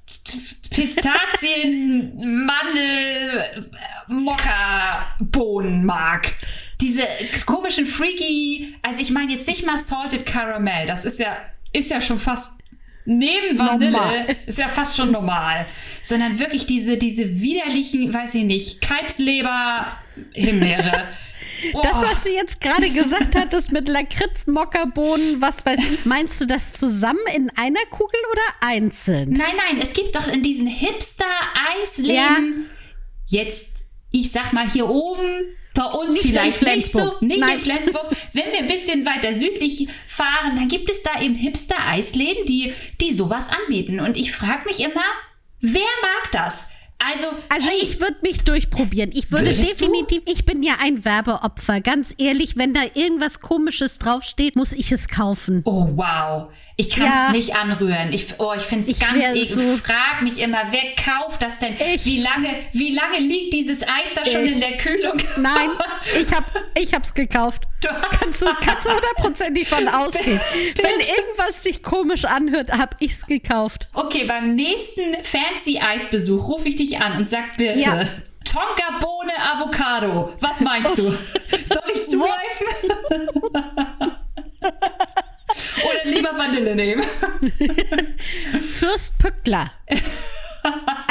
Pistazien, 0.70 2.12
Mandel, 2.46 3.66
Mokka-Bohnen 4.08 5.84
mag. 5.84 6.34
Diese 6.80 7.02
komischen 7.46 7.86
freaky, 7.86 8.74
also 8.82 9.00
ich 9.00 9.10
meine 9.10 9.32
jetzt 9.32 9.46
nicht 9.46 9.64
mal 9.64 9.78
Salted 9.78 10.24
Caramel, 10.26 10.86
das 10.86 11.04
ist 11.04 11.18
ja, 11.18 11.36
ist 11.72 11.90
ja 11.90 12.00
schon 12.00 12.18
fast 12.18 12.62
neben 13.04 13.58
Vanille, 13.58 13.90
Normal. 13.90 14.36
ist 14.46 14.58
ja 14.58 14.68
fast 14.68 14.96
schon 14.96 15.10
normal, 15.10 15.66
sondern 16.02 16.38
wirklich 16.38 16.66
diese, 16.66 16.96
diese 16.96 17.40
widerlichen, 17.40 18.12
weiß 18.12 18.36
ich 18.36 18.44
nicht, 18.44 18.80
Kalbsleber, 18.80 19.86
Himbeere. 20.32 20.92
Das, 21.82 22.02
was 22.02 22.24
du 22.24 22.30
jetzt 22.30 22.60
gerade 22.60 22.90
gesagt 22.90 23.34
hattest 23.34 23.72
mit 23.72 23.88
Lakritz, 23.88 24.46
Mokkabohnen, 24.46 25.40
was 25.40 25.64
weiß 25.64 25.78
ich, 25.90 26.04
meinst 26.06 26.40
du 26.40 26.46
das 26.46 26.72
zusammen 26.72 27.20
in 27.34 27.50
einer 27.56 27.84
Kugel 27.90 28.20
oder 28.32 28.42
einzeln? 28.60 29.30
Nein, 29.30 29.54
nein, 29.56 29.80
es 29.80 29.92
gibt 29.92 30.16
doch 30.16 30.26
in 30.28 30.42
diesen 30.42 30.66
Hipster-Eisläden 30.66 32.66
jetzt, 33.28 33.68
ich 34.10 34.30
sag 34.30 34.52
mal 34.52 34.70
hier 34.70 34.88
oben, 34.88 35.56
bei 35.74 35.84
uns 35.84 36.12
Nicht 36.12 36.24
in 36.26 36.30
vielleicht 36.32 36.62
nicht 36.62 36.92
so, 36.92 36.98
Flensburg. 36.98 37.22
nicht 37.22 37.40
Nein. 37.40 37.54
in 37.54 37.60
Flensburg. 37.60 38.16
Wenn 38.34 38.52
wir 38.52 38.58
ein 38.58 38.66
bisschen 38.66 39.06
weiter 39.06 39.32
südlich 39.32 39.88
fahren, 40.06 40.54
dann 40.56 40.68
gibt 40.68 40.90
es 40.90 41.02
da 41.02 41.22
eben 41.22 41.34
Hipster-Eisläden, 41.34 42.44
die, 42.44 42.74
die 43.00 43.14
sowas 43.14 43.48
anbieten. 43.48 43.98
Und 44.00 44.18
ich 44.18 44.32
frage 44.32 44.66
mich 44.66 44.80
immer, 44.80 45.00
wer 45.60 45.80
mag 46.02 46.30
das? 46.32 46.71
Also, 47.10 47.26
Also 47.48 47.68
hey, 47.68 47.78
ich 47.82 48.00
würde 48.00 48.16
mich 48.22 48.44
durchprobieren. 48.44 49.10
Ich 49.12 49.30
würde 49.30 49.46
Würdest 49.46 49.80
du? 49.80 49.86
definitiv, 49.86 50.22
ich 50.26 50.44
bin 50.44 50.62
ja 50.62 50.74
ein 50.80 51.04
Werbeopfer. 51.04 51.80
Ganz 51.80 52.14
ehrlich, 52.18 52.56
wenn 52.56 52.74
da 52.74 52.82
irgendwas 52.94 53.40
Komisches 53.40 53.98
draufsteht, 53.98 54.56
muss 54.56 54.72
ich 54.72 54.92
es 54.92 55.08
kaufen. 55.08 55.62
Oh, 55.64 55.88
wow. 55.96 56.50
Ich 56.82 56.90
kann 56.90 57.06
es 57.06 57.14
Ja. 57.14 57.30
nicht 57.32 57.54
anrühren. 57.56 58.12
Ich, 58.12 58.26
oh, 58.38 58.52
ich 58.56 58.62
finde 58.64 58.90
es 58.90 58.96
Ich 58.96 59.00
ganz 59.06 59.24
eklig. 59.24 59.48
so- 59.50 59.60
Ich 59.60 59.82
frage 59.82 60.24
mich 60.24 60.38
immer, 60.40 60.58
wer 60.70 60.82
kauft 60.96 61.40
das 61.42 61.58
denn? 61.58 61.74
Ich. 61.94 62.04
Wie 62.04 62.20
lange, 62.20 62.48
wie 62.72 62.92
lange 62.94 63.18
liegt 63.18 63.52
dieses 63.52 63.82
Eis 63.82 64.14
da 64.16 64.24
schon 64.26 64.44
Ich. 64.44 64.52
in 64.54 64.60
der 64.60 64.76
Kühlung? 64.78 65.16
Nein, 65.36 65.70
ich 66.20 66.32
hab, 66.32 66.44
ich 66.76 66.92
hab's 66.92 67.14
gekauft. 67.14 67.62
Du- 67.80 67.88
Kannst 68.20 68.42
du, 68.42 68.46
kannst 68.64 68.88
hundertprozentig 68.88 69.68
von 69.68 69.86
ausgehen. 69.88 70.40
Wenn 70.76 71.00
irgendwas 71.00 71.62
sich 71.62 71.82
komisch 71.82 72.24
anhört, 72.24 72.70
hab 72.72 72.96
ich's 73.00 73.26
gekauft. 73.26 73.88
Okay, 73.94 74.24
beim 74.24 74.54
nächsten 74.54 75.14
fancy 75.22 75.78
Eisbesuch 75.80 76.48
rufe 76.48 76.68
ich 76.68 76.76
dich 76.76 76.98
an 77.00 77.16
und 77.16 77.28
sag 77.28 77.56
bitte. 77.56 77.78
Ja. 77.78 78.06
Tonka 78.44 78.98
Bohne 79.00 79.32
Avocado. 79.54 80.32
Was 80.40 80.60
meinst 80.60 80.98
du? 80.98 81.04
Soll 81.10 81.82
ich 81.94 82.02
zugreifen? 82.08 83.28
Lieber 86.04 86.30
lieber 86.32 86.38
Vanille 86.38 86.74
nehmen. 86.74 87.02
Fürst 88.60 89.16
Pückler. 89.18 89.70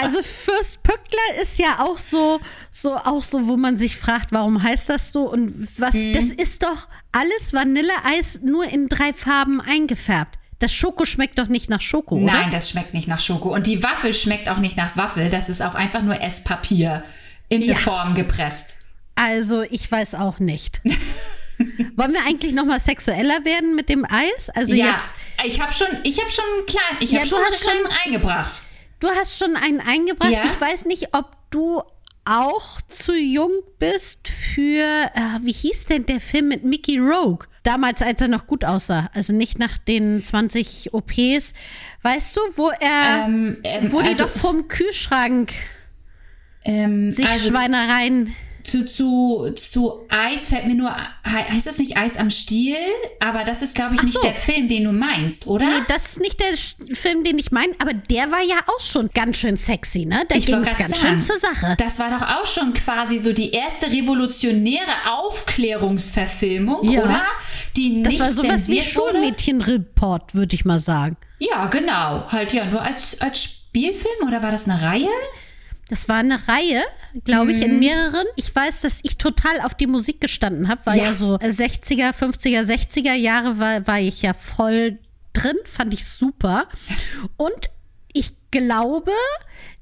Also 0.02 0.22
Fürst 0.24 0.82
Pückler 0.84 1.41
ist 1.41 1.60
ja 1.60 1.80
auch 1.80 1.98
so, 1.98 2.39
so, 2.72 2.96
auch 2.96 3.22
so, 3.24 3.48
wo 3.48 3.58
man 3.58 3.78
sich 3.78 3.98
fragt, 3.98 4.32
warum 4.32 4.63
heißt 4.63 4.89
das 4.89 5.12
so? 5.12 5.24
Und 5.30 5.67
was, 5.78 5.96
Mhm. 5.96 6.13
das 6.13 6.26
ist 6.26 6.63
doch 6.63 6.88
alles 7.12 7.54
Vanilleeis 7.54 8.39
nur 8.44 8.65
in 8.65 8.88
drei 8.88 9.12
Farben 9.13 9.60
eingefärbt. 9.62 10.38
Das 10.60 10.72
Schoko 10.74 11.06
schmeckt 11.06 11.39
doch 11.39 11.48
nicht 11.48 11.70
nach 11.70 11.82
Schoko, 11.82 12.15
oder? 12.15 12.32
Nein, 12.34 12.52
das 12.52 12.70
schmeckt 12.70 12.94
nicht 12.94 13.08
nach 13.08 13.20
Schoko. 13.20 13.54
Und 13.54 13.65
die 13.67 13.82
Waffel 13.84 14.13
schmeckt 14.13 14.48
auch 14.48 14.60
nicht 14.60 14.78
nach 14.78 14.96
Waffel. 14.96 15.30
Das 15.30 15.50
ist 15.50 15.62
auch 15.62 15.74
einfach 15.76 16.04
nur 16.04 16.22
Esspapier 16.22 17.04
in 17.50 17.62
Ja. 17.63 17.74
eine 17.74 17.82
Form 17.82 18.13
gepresst. 18.15 18.78
Also, 19.15 19.63
ich 19.63 19.91
weiß 19.91 20.15
auch 20.15 20.39
nicht. 20.39 20.82
Wollen 21.95 22.13
wir 22.13 22.26
eigentlich 22.26 22.54
noch 22.54 22.65
mal 22.65 22.80
sexueller 22.80 23.43
werden 23.45 23.76
mit 23.76 23.89
dem 23.89 24.06
Eis? 24.10 24.50
Also 24.50 24.74
ja, 24.74 24.93
jetzt, 24.93 25.12
ich 25.45 25.60
habe 25.62 25.71
schon, 25.74 25.88
ich 26.04 26.19
habe 26.19 26.32
schon 26.32 26.45
einen 26.58 26.65
kleinen, 26.65 26.97
ich 27.02 27.12
Ja, 27.12 27.19
habe 27.19 27.28
schon 27.30 27.39
hast 27.39 27.54
was 27.54 27.62
kleinen 27.62 27.88
eingebracht. 28.06 28.62
du 29.00 29.10
hast 29.10 29.38
schon 29.38 29.56
einen 29.56 29.80
eingebracht. 29.80 30.32
Ja. 30.32 30.43
Ich 30.45 30.60
weiß 30.60 30.86
nicht, 30.86 31.13
ob 31.15 31.32
du 31.52 31.82
auch 32.24 32.80
zu 32.88 33.15
jung 33.15 33.52
bist 33.80 34.28
für, 34.28 34.84
äh, 35.15 35.39
wie 35.41 35.52
hieß 35.52 35.88
denn 35.88 36.06
der 36.06 36.19
Film 36.21 36.50
mit 36.50 36.63
Mickey 36.63 37.00
Rogue? 37.00 37.47
Damals, 37.63 38.02
als 38.04 38.21
er 38.21 38.28
noch 38.28 38.45
gut 38.47 38.63
aussah. 38.65 39.10
Also 39.13 39.34
nicht 39.34 39.58
nach 39.60 39.78
den 39.80 40.24
20 40.24 40.93
OPs. 40.93 41.54
Weißt 42.04 42.36
du, 42.38 42.41
wo 42.56 42.69
er, 42.80 43.26
Ähm, 43.28 43.58
ähm, 43.63 43.91
wo 43.91 44.02
die 44.02 44.10
also- 44.10 44.24
doch 44.26 44.32
vom 44.32 44.67
Kühlschrank 44.67 45.52
Ähm, 46.63 47.10
sich 47.10 47.28
also 47.28 47.50
Schweinereien. 47.50 48.36
Zu, 48.63 48.86
zu, 48.86 49.52
zu 49.56 50.02
Eis 50.10 50.50
fällt 50.50 50.65
mir 50.67 50.76
nur, 50.76 50.95
he- 51.24 51.54
heißt 51.54 51.67
das 51.67 51.78
nicht 51.78 51.97
Eis 51.97 52.17
am 52.17 52.30
Stiel? 52.30 52.76
Aber 53.19 53.43
das 53.43 53.62
ist, 53.62 53.76
glaube 53.76 53.95
ich, 53.95 54.04
nicht 54.04 54.13
so. 54.15 54.21
der 54.21 54.34
Film, 54.34 54.67
den 54.69 54.84
du 54.86 54.91
meinst, 54.91 55.47
oder? 55.47 55.65
Nee, 55.67 55.84
das 55.88 56.06
ist 56.13 56.19
nicht 56.19 56.39
der 56.39 56.95
Film, 56.95 57.24
den 57.24 57.38
ich 57.39 57.52
meine, 57.52 57.74
aber 57.80 57.93
der 57.93 58.32
war 58.32 58.41
ja 58.43 58.58
auch 58.67 58.80
schon 58.80 59.10
ganz 59.13 59.38
schön 59.38 59.58
sexy, 59.58 60.06
ne? 60.06 60.24
Da 60.28 60.36
Ich 60.36 60.45
ging 60.45 60.56
es 60.60 60.76
ganz 60.78 61.00
sagen, 61.00 61.08
schön 61.08 61.21
zur 61.21 61.38
Sache. 61.39 61.76
Das 61.78 62.00
war 62.00 62.10
doch 62.12 62.26
auch 62.28 62.45
schon 62.45 62.74
quasi 62.74 63.17
so 63.19 63.34
die 63.34 63.52
erste 63.52 63.88
revolutionäre 63.91 64.91
Aufklärungsverfilmung, 65.12 66.89
Ja. 66.89 67.02
oder? 67.04 67.21
Die 67.78 68.02
Das 68.04 68.13
nicht 68.13 68.19
war 68.21 68.32
sowas 68.32 68.67
wie. 68.67 68.82
Schulmädchenreport, 68.82 70.36
würde 70.36 70.56
ich 70.56 70.65
mal 70.65 70.80
sagen. 70.80 71.17
Ja, 71.39 71.67
genau. 71.67 72.26
Halt 72.28 72.54
ja, 72.54 72.65
nur 72.65 72.82
als, 72.82 73.19
als 73.19 73.43
Spielfilm 73.43 74.28
oder 74.28 74.41
war 74.41 74.52
das 74.52 74.67
eine 74.69 74.82
Reihe? 74.82 75.08
Das 75.92 76.08
war 76.08 76.16
eine 76.18 76.48
Reihe, 76.48 76.82
glaube 77.26 77.52
ich, 77.52 77.58
Mhm. 77.58 77.64
in 77.64 77.80
mehreren. 77.80 78.26
Ich 78.38 78.56
weiß, 78.56 78.80
dass 78.82 79.00
ich 79.04 79.18
total 79.18 79.60
auf 79.62 79.76
die 79.76 79.88
Musik 79.88 80.22
gestanden 80.22 80.68
habe, 80.70 80.86
war 80.86 80.96
ja. 80.96 81.04
Ja. 81.04 81.14
so 81.14 81.36
60er, 81.36 82.14
50er, 82.14 82.64
60er 82.64 83.14
Jahre 83.14 83.60
war, 83.60 83.86
war 83.86 84.00
ich 84.00 84.22
ja 84.22 84.34
voll 84.34 84.98
drin, 85.34 85.58
fand 85.66 85.94
ich 85.94 86.06
super. 86.06 86.68
Und 87.38 87.70
ich 88.14 88.32
glaube, 88.52 89.12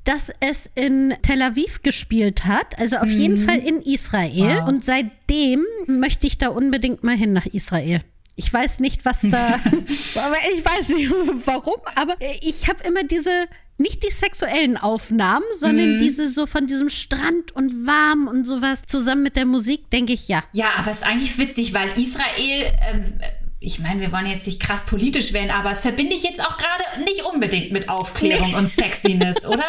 dass 0.04 0.32
es 0.40 0.70
in 0.74 1.14
Tel 1.22 1.42
Aviv 1.44 1.84
gespielt 1.84 2.46
hat, 2.46 2.78
also 2.80 2.98
auf 2.98 3.10
jeden 3.10 3.38
Fall 3.38 3.60
in 3.60 3.82
Israel. 3.82 4.58
Wow. 4.62 4.68
Und 4.68 4.84
seitdem 4.86 5.64
möchte 5.86 6.26
ich 6.26 6.40
da 6.40 6.48
unbedingt 6.50 7.04
mal 7.04 7.16
hin 7.16 7.34
nach 7.34 7.46
Israel. 7.46 8.02
Ich 8.40 8.54
weiß 8.54 8.80
nicht, 8.80 9.04
was 9.04 9.20
da, 9.30 9.56
aber 10.16 10.38
ich 10.56 10.64
weiß 10.64 10.90
nicht 10.90 11.12
warum, 11.46 11.76
aber 11.96 12.16
ich 12.40 12.70
habe 12.70 12.82
immer 12.86 13.04
diese, 13.04 13.50
nicht 13.78 14.02
die 14.02 14.12
sexuellen 14.12 14.78
Aufnahmen, 14.78 15.44
sondern 15.52 15.98
diese 15.98 16.30
so 16.30 16.48
von 16.48 16.66
diesem 16.66 16.90
Strand 16.90 17.54
und 17.54 17.86
warm 17.86 18.30
und 18.30 18.46
sowas 18.46 18.84
zusammen 18.88 19.24
mit 19.24 19.36
der 19.36 19.46
Musik, 19.46 19.90
denke 19.90 20.14
ich, 20.14 20.30
ja. 20.30 20.42
Ja, 20.54 20.76
aber 20.78 20.90
es 20.90 21.00
ist 21.00 21.06
eigentlich 21.06 21.38
witzig, 21.38 21.74
weil 21.74 21.90
Israel, 22.02 22.72
ähm, 22.90 23.20
ich 23.60 23.80
meine, 23.80 24.00
wir 24.00 24.14
wollen 24.14 24.28
jetzt 24.28 24.48
nicht 24.48 24.62
krass 24.62 24.86
politisch 24.86 25.34
werden, 25.34 25.52
aber 25.52 25.72
es 25.72 25.82
verbinde 25.82 26.16
ich 26.16 26.24
jetzt 26.24 26.40
auch 26.40 26.58
gerade 26.58 27.04
nicht 27.04 27.24
unbedingt 27.26 27.74
mit 27.74 27.90
Aufklärung 27.90 28.54
und 28.54 28.70
Sexiness, 28.70 29.46
oder? 29.46 29.66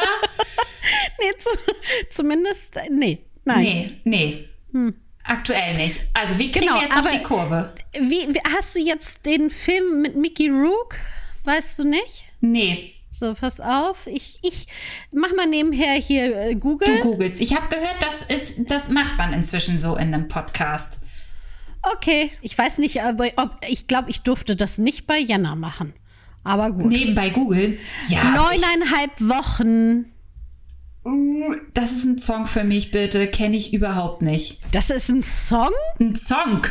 Nee, 1.18 1.37
zu, 1.38 1.50
zumindest, 2.09 2.76
äh, 2.76 2.88
nee, 2.88 3.18
nein. 3.44 4.00
Nee, 4.04 4.46
nee. 4.72 4.90
Aktuell 5.30 5.76
nicht. 5.76 6.00
Also 6.12 6.38
wie 6.38 6.50
kriegen 6.50 6.66
Genau, 6.66 6.80
wir 6.80 6.88
jetzt 6.88 6.98
auf 6.98 7.08
die 7.08 7.22
Kurve? 7.22 7.72
Wie, 7.92 8.26
hast 8.56 8.74
du 8.74 8.80
jetzt 8.80 9.24
den 9.26 9.48
Film 9.50 10.02
mit 10.02 10.16
Mickey 10.16 10.48
Rook? 10.48 10.96
Weißt 11.44 11.78
du 11.78 11.84
nicht? 11.84 12.24
Nee, 12.40 12.94
So, 13.08 13.34
pass 13.34 13.60
auf. 13.60 14.06
Ich, 14.06 14.38
ich 14.42 14.66
mach 15.12 15.32
mal 15.36 15.46
nebenher 15.46 15.94
hier 15.94 16.36
äh, 16.36 16.54
du 16.54 16.60
Google. 16.60 17.00
googelst. 17.00 17.40
Ich 17.40 17.54
habe 17.56 17.68
gehört, 17.74 17.96
das 18.00 18.22
ist, 18.22 18.70
das 18.70 18.88
macht 18.88 19.16
man 19.18 19.32
inzwischen 19.32 19.78
so 19.78 19.92
in 19.96 20.12
einem 20.12 20.26
Podcast. 20.28 20.98
Okay. 21.82 22.32
Ich 22.42 22.56
weiß 22.58 22.78
nicht, 22.78 23.02
aber 23.02 23.28
ob, 23.36 23.50
ich 23.66 23.86
glaube, 23.86 24.10
ich 24.10 24.22
durfte 24.22 24.56
das 24.56 24.78
nicht 24.78 25.06
bei 25.06 25.18
Jana 25.18 25.54
machen. 25.54 25.92
Aber 26.42 26.70
gut. 26.72 26.86
Nebenbei 26.86 27.30
googeln. 27.30 27.78
Ja, 28.08 28.24
Neuneinhalb 28.30 29.20
Wochen. 29.20 30.06
Ich, 31.04 31.60
das 31.74 31.92
ist 31.92 32.04
ein 32.04 32.18
Song 32.18 32.46
für 32.46 32.64
mich, 32.64 32.90
bitte. 32.90 33.26
Kenne 33.26 33.56
ich 33.56 33.72
überhaupt 33.72 34.22
nicht. 34.22 34.60
Das 34.72 34.90
ist 34.90 35.08
ein 35.08 35.22
Song? 35.22 35.70
Ein 35.98 36.16
Song. 36.16 36.66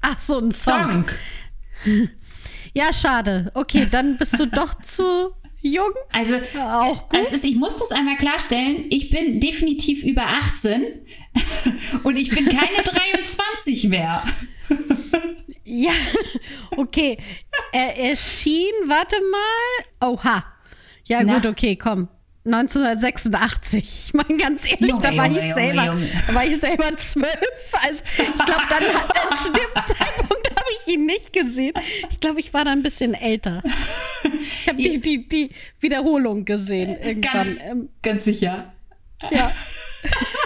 Ach 0.00 0.18
so, 0.18 0.38
ein 0.38 0.52
Song. 0.52 0.90
Song. 0.92 1.04
Ja, 2.76 2.92
schade. 2.92 3.52
Okay, 3.54 3.86
dann 3.88 4.18
bist 4.18 4.36
du 4.36 4.48
doch 4.48 4.74
zu 4.82 5.30
jung. 5.62 5.92
Also, 6.10 6.34
Auch 6.58 7.08
gut. 7.08 7.20
Es 7.20 7.32
ist, 7.32 7.44
ich 7.44 7.54
muss 7.54 7.78
das 7.78 7.92
einmal 7.92 8.16
klarstellen, 8.16 8.86
ich 8.90 9.10
bin 9.10 9.38
definitiv 9.38 10.02
über 10.02 10.26
18 10.26 10.82
und 12.02 12.16
ich 12.16 12.30
bin 12.30 12.46
keine 12.46 12.82
23 12.82 13.84
mehr. 13.84 14.24
Ja, 15.62 15.92
okay. 16.76 17.16
Er 17.72 17.96
erschien, 17.96 18.72
warte 18.86 19.16
mal. 19.30 20.10
Oha. 20.12 20.44
Ja, 21.04 21.22
Na? 21.22 21.34
gut, 21.34 21.46
okay, 21.46 21.76
komm. 21.76 22.08
1986. 22.46 23.78
Ich 24.08 24.14
meine, 24.14 24.36
ganz 24.36 24.64
ehrlich, 24.68 24.90
Junge, 24.90 25.02
da 25.02 25.16
war 25.16 25.26
Junge, 25.26 25.48
ich 25.48 25.54
selber, 25.54 25.84
Junge. 25.86 26.08
da 26.26 26.34
war 26.34 26.44
ich 26.44 26.56
selber 26.58 26.96
zwölf. 26.96 27.72
Also 27.82 28.02
ich 28.18 28.44
glaube, 28.44 28.62
dann 28.68 28.82
hat, 28.94 29.38
zu 29.38 29.50
dem 29.52 29.74
Zeitpunkt 29.96 30.50
habe 30.50 30.68
ich 30.86 30.94
ihn 30.94 31.06
nicht 31.06 31.32
gesehen. 31.32 31.72
Ich 32.10 32.20
glaube, 32.20 32.40
ich 32.40 32.52
war 32.52 32.64
da 32.64 32.72
ein 32.72 32.82
bisschen 32.82 33.14
älter. 33.14 33.62
Ich 34.62 34.68
habe 34.68 34.78
die, 34.82 35.00
die, 35.00 35.26
die 35.28 35.50
Wiederholung 35.80 36.44
gesehen 36.44 36.96
irgendwann. 37.02 37.56
Ganz, 37.56 37.62
Ähm, 37.64 37.88
ganz 38.02 38.24
sicher. 38.24 38.72
ja. 39.30 39.52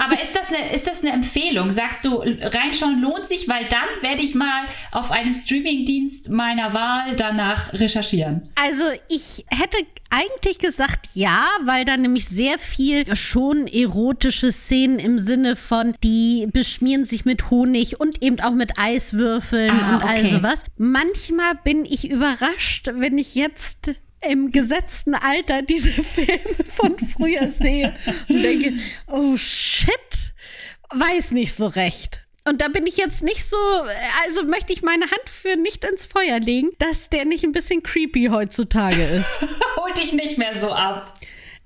Aber 0.00 0.20
ist 0.20 0.34
das, 0.34 0.48
eine, 0.48 0.74
ist 0.74 0.86
das 0.86 1.02
eine 1.02 1.12
Empfehlung? 1.12 1.70
Sagst 1.70 2.04
du, 2.04 2.18
reinschauen 2.18 3.00
lohnt 3.00 3.26
sich, 3.26 3.48
weil 3.48 3.66
dann 3.68 3.88
werde 4.02 4.22
ich 4.22 4.34
mal 4.34 4.64
auf 4.92 5.10
einem 5.10 5.34
Streamingdienst 5.34 6.30
meiner 6.30 6.72
Wahl 6.74 7.16
danach 7.16 7.72
recherchieren. 7.72 8.48
Also 8.54 8.84
ich 9.08 9.44
hätte 9.48 9.78
eigentlich 10.10 10.58
gesagt 10.58 11.08
ja, 11.14 11.46
weil 11.64 11.84
da 11.84 11.96
nämlich 11.96 12.26
sehr 12.28 12.58
viel 12.58 13.16
schon 13.16 13.66
erotische 13.66 14.52
Szenen 14.52 14.98
im 14.98 15.18
Sinne 15.18 15.56
von, 15.56 15.96
die 16.04 16.46
beschmieren 16.52 17.04
sich 17.04 17.24
mit 17.24 17.50
Honig 17.50 18.00
und 18.00 18.22
eben 18.22 18.40
auch 18.40 18.52
mit 18.52 18.78
Eiswürfeln 18.78 19.70
Ah, 19.70 19.96
und 19.96 20.02
all 20.04 20.18
okay. 20.18 20.26
sowas. 20.28 20.64
Manchmal 20.76 21.54
bin 21.64 21.84
ich 21.84 22.10
überrascht, 22.10 22.90
wenn 22.94 23.18
ich 23.18 23.34
jetzt 23.34 23.92
im 24.30 24.52
gesetzten 24.52 25.14
Alter 25.14 25.62
diese 25.62 25.90
Filme 26.02 26.64
von 26.68 26.96
früher 26.98 27.50
sehe 27.50 27.96
und 28.28 28.42
denke, 28.42 28.74
oh 29.06 29.36
shit, 29.36 30.34
weiß 30.90 31.32
nicht 31.32 31.54
so 31.54 31.66
recht. 31.66 32.24
Und 32.46 32.60
da 32.60 32.68
bin 32.68 32.86
ich 32.86 32.98
jetzt 32.98 33.22
nicht 33.22 33.42
so, 33.46 33.56
also 34.22 34.44
möchte 34.44 34.74
ich 34.74 34.82
meine 34.82 35.06
Hand 35.06 35.30
für 35.30 35.56
nicht 35.56 35.82
ins 35.82 36.04
Feuer 36.04 36.38
legen, 36.40 36.70
dass 36.78 37.08
der 37.08 37.24
nicht 37.24 37.42
ein 37.42 37.52
bisschen 37.52 37.82
creepy 37.82 38.26
heutzutage 38.26 39.02
ist. 39.02 39.40
Hol 39.76 39.92
dich 39.94 40.12
nicht 40.12 40.36
mehr 40.36 40.54
so 40.54 40.70
ab. 40.70 41.13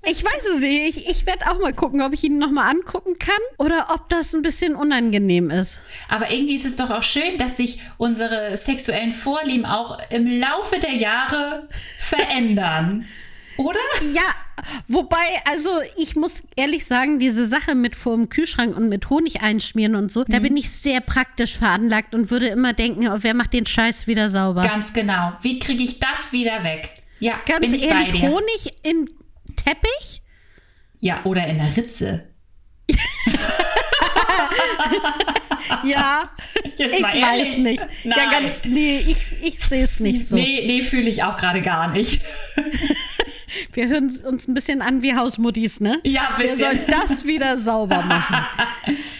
Ich 0.03 0.23
weiß 0.23 0.45
es 0.55 0.59
nicht. 0.61 0.97
Ich, 0.97 1.07
ich 1.09 1.25
werde 1.25 1.51
auch 1.51 1.59
mal 1.59 1.73
gucken, 1.73 2.01
ob 2.01 2.13
ich 2.13 2.23
ihn 2.23 2.37
nochmal 2.37 2.69
angucken 2.69 3.19
kann 3.19 3.39
oder 3.57 3.87
ob 3.93 4.07
das 4.09 4.33
ein 4.33 4.41
bisschen 4.41 4.75
unangenehm 4.75 5.49
ist. 5.49 5.79
Aber 6.07 6.31
irgendwie 6.31 6.55
ist 6.55 6.65
es 6.65 6.75
doch 6.77 6.89
auch 6.89 7.03
schön, 7.03 7.37
dass 7.37 7.57
sich 7.57 7.79
unsere 7.97 8.55
sexuellen 8.55 9.13
Vorlieben 9.13 9.65
auch 9.65 9.99
im 10.09 10.39
Laufe 10.39 10.79
der 10.79 10.93
Jahre 10.93 11.67
verändern. 11.99 13.05
Oder? 13.57 13.79
Ja, 14.13 14.21
wobei, 14.87 15.17
also 15.43 15.69
ich 15.97 16.15
muss 16.15 16.43
ehrlich 16.55 16.85
sagen, 16.85 17.19
diese 17.19 17.45
Sache 17.45 17.75
mit 17.75 17.93
vor 17.93 18.15
dem 18.15 18.29
Kühlschrank 18.29 18.77
und 18.77 18.87
mit 18.87 19.09
Honig 19.09 19.41
einschmieren 19.41 19.95
und 19.95 20.13
so, 20.13 20.23
da 20.23 20.39
bin 20.39 20.55
ich 20.55 20.71
sehr 20.71 21.01
praktisch 21.01 21.57
veranlagt 21.57 22.15
und 22.15 22.31
würde 22.31 22.47
immer 22.47 22.71
denken, 22.71 23.09
oh, 23.09 23.17
wer 23.19 23.33
macht 23.33 23.51
den 23.51 23.65
Scheiß 23.65 24.07
wieder 24.07 24.29
sauber? 24.29 24.63
Ganz 24.63 24.93
genau. 24.93 25.33
Wie 25.41 25.59
kriege 25.59 25.83
ich 25.83 25.99
das 25.99 26.31
wieder 26.31 26.63
weg? 26.63 26.89
Ja, 27.19 27.33
Ganz 27.45 27.59
bin 27.59 27.73
ich 27.73 27.83
ehrlich, 27.83 28.13
bei 28.13 28.19
dir. 28.19 28.29
Honig 28.29 28.71
im 28.83 29.09
Teppich? 29.63 30.21
Ja, 30.99 31.23
oder 31.25 31.47
in 31.47 31.57
der 31.57 31.75
Ritze. 31.77 32.29
Ja, 35.83 36.29
Jetzt 36.77 36.97
ich 36.99 37.03
weiß 37.03 37.57
nicht. 37.57 37.85
Nein. 38.03 38.17
Ja, 38.17 38.31
ganz, 38.31 38.63
nee, 38.65 38.97
ich, 39.07 39.25
ich 39.41 39.59
sehe 39.59 39.83
es 39.83 39.99
nicht 39.99 40.27
so. 40.27 40.35
Nee, 40.35 40.63
nee, 40.65 40.81
fühle 40.83 41.09
ich 41.09 41.23
auch 41.23 41.37
gerade 41.37 41.61
gar 41.61 41.91
nicht. 41.91 42.21
Wir 43.73 43.87
hören 43.87 44.11
uns 44.25 44.47
ein 44.47 44.53
bisschen 44.53 44.81
an 44.81 45.01
wie 45.01 45.15
Hausmuttis, 45.15 45.79
ne? 45.79 45.99
Ja, 46.03 46.35
ein 46.35 46.43
Wer 46.43 46.57
soll 46.57 46.75
bisschen. 46.75 46.91
das 47.07 47.25
wieder 47.25 47.57
sauber 47.57 48.01
machen? 48.03 48.45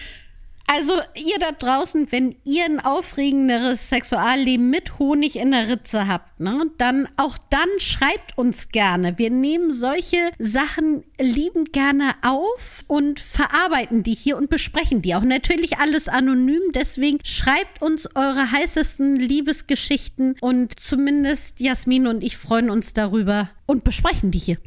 Also 0.72 0.92
ihr 1.16 1.36
da 1.40 1.50
draußen, 1.50 2.12
wenn 2.12 2.36
ihr 2.44 2.64
ein 2.64 2.78
aufregenderes 2.78 3.88
Sexualleben 3.88 4.70
mit 4.70 5.00
Honig 5.00 5.34
in 5.34 5.50
der 5.50 5.68
Ritze 5.68 6.06
habt, 6.06 6.38
ne, 6.38 6.64
dann 6.78 7.08
auch 7.16 7.38
dann 7.50 7.68
schreibt 7.78 8.38
uns 8.38 8.68
gerne. 8.68 9.18
Wir 9.18 9.30
nehmen 9.30 9.72
solche 9.72 10.30
Sachen 10.38 11.02
liebend 11.20 11.72
gerne 11.72 12.14
auf 12.22 12.84
und 12.86 13.18
verarbeiten 13.18 14.04
die 14.04 14.14
hier 14.14 14.36
und 14.36 14.48
besprechen 14.48 15.02
die 15.02 15.16
auch. 15.16 15.24
Natürlich 15.24 15.78
alles 15.78 16.06
anonym, 16.06 16.62
deswegen 16.72 17.18
schreibt 17.24 17.82
uns 17.82 18.08
eure 18.14 18.52
heißesten 18.52 19.16
Liebesgeschichten 19.16 20.36
und 20.40 20.78
zumindest 20.78 21.58
Jasmin 21.58 22.06
und 22.06 22.22
ich 22.22 22.36
freuen 22.36 22.70
uns 22.70 22.92
darüber 22.92 23.50
und 23.66 23.82
besprechen 23.82 24.30
die 24.30 24.38
hier. 24.38 24.58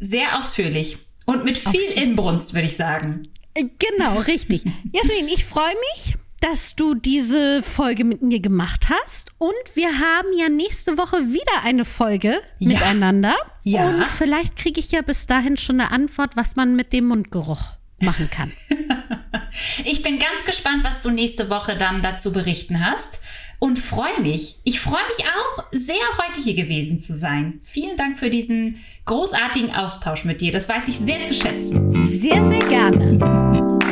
Sehr 0.00 0.36
ausführlich 0.36 0.98
und 1.26 1.44
mit 1.44 1.58
viel 1.58 1.92
Inbrunst, 1.94 2.54
würde 2.54 2.66
ich 2.66 2.74
sagen. 2.74 3.22
Genau, 3.54 4.18
richtig. 4.20 4.64
Jasmin, 4.92 5.28
ich 5.28 5.44
freue 5.44 5.74
mich, 5.94 6.16
dass 6.40 6.74
du 6.74 6.94
diese 6.94 7.62
Folge 7.62 8.04
mit 8.04 8.20
mir 8.20 8.40
gemacht 8.40 8.88
hast. 8.90 9.30
Und 9.38 9.52
wir 9.74 9.88
haben 9.88 10.28
ja 10.36 10.48
nächste 10.48 10.98
Woche 10.98 11.32
wieder 11.32 11.62
eine 11.62 11.84
Folge 11.84 12.40
ja. 12.58 12.74
miteinander. 12.74 13.34
Ja. 13.62 13.88
Und 13.88 14.08
vielleicht 14.08 14.56
kriege 14.56 14.80
ich 14.80 14.90
ja 14.90 15.02
bis 15.02 15.26
dahin 15.26 15.56
schon 15.56 15.80
eine 15.80 15.92
Antwort, 15.92 16.36
was 16.36 16.56
man 16.56 16.76
mit 16.76 16.92
dem 16.92 17.06
Mundgeruch 17.06 17.74
machen 18.00 18.28
kann. 18.30 18.52
ich 19.84 20.02
bin 20.02 20.18
ganz 20.18 20.44
gespannt, 20.44 20.84
was 20.84 21.00
du 21.00 21.10
nächste 21.10 21.48
Woche 21.48 21.76
dann 21.76 22.02
dazu 22.02 22.32
berichten 22.32 22.84
hast 22.84 23.20
und 23.64 23.78
freue 23.78 24.20
mich. 24.20 24.56
Ich 24.62 24.78
freue 24.78 25.06
mich 25.08 25.24
auch, 25.24 25.64
sehr 25.72 25.94
heute 26.18 26.38
hier 26.38 26.54
gewesen 26.54 26.98
zu 26.98 27.14
sein. 27.14 27.60
Vielen 27.62 27.96
Dank 27.96 28.18
für 28.18 28.28
diesen 28.28 28.76
großartigen 29.06 29.74
Austausch 29.74 30.26
mit 30.26 30.42
dir. 30.42 30.52
Das 30.52 30.68
weiß 30.68 30.86
ich 30.88 30.98
sehr 30.98 31.24
zu 31.24 31.32
schätzen. 31.32 32.02
Sehr, 32.02 32.44
sehr 32.44 32.58
gerne. 32.58 33.18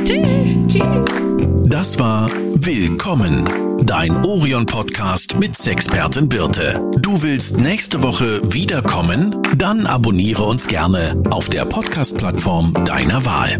Tschüss. 0.04 0.50
Tschüss. 0.68 1.70
Das 1.70 1.98
war 1.98 2.30
Willkommen, 2.54 3.48
dein 3.86 4.22
Orion-Podcast 4.22 5.36
mit 5.36 5.56
Sexpertin 5.56 6.28
Birte. 6.28 6.78
Du 6.98 7.22
willst 7.22 7.58
nächste 7.58 8.02
Woche 8.02 8.42
wiederkommen? 8.52 9.34
Dann 9.56 9.86
abonniere 9.86 10.42
uns 10.42 10.68
gerne 10.68 11.22
auf 11.30 11.48
der 11.48 11.64
Podcast-Plattform 11.64 12.74
deiner 12.84 13.24
Wahl. 13.24 13.58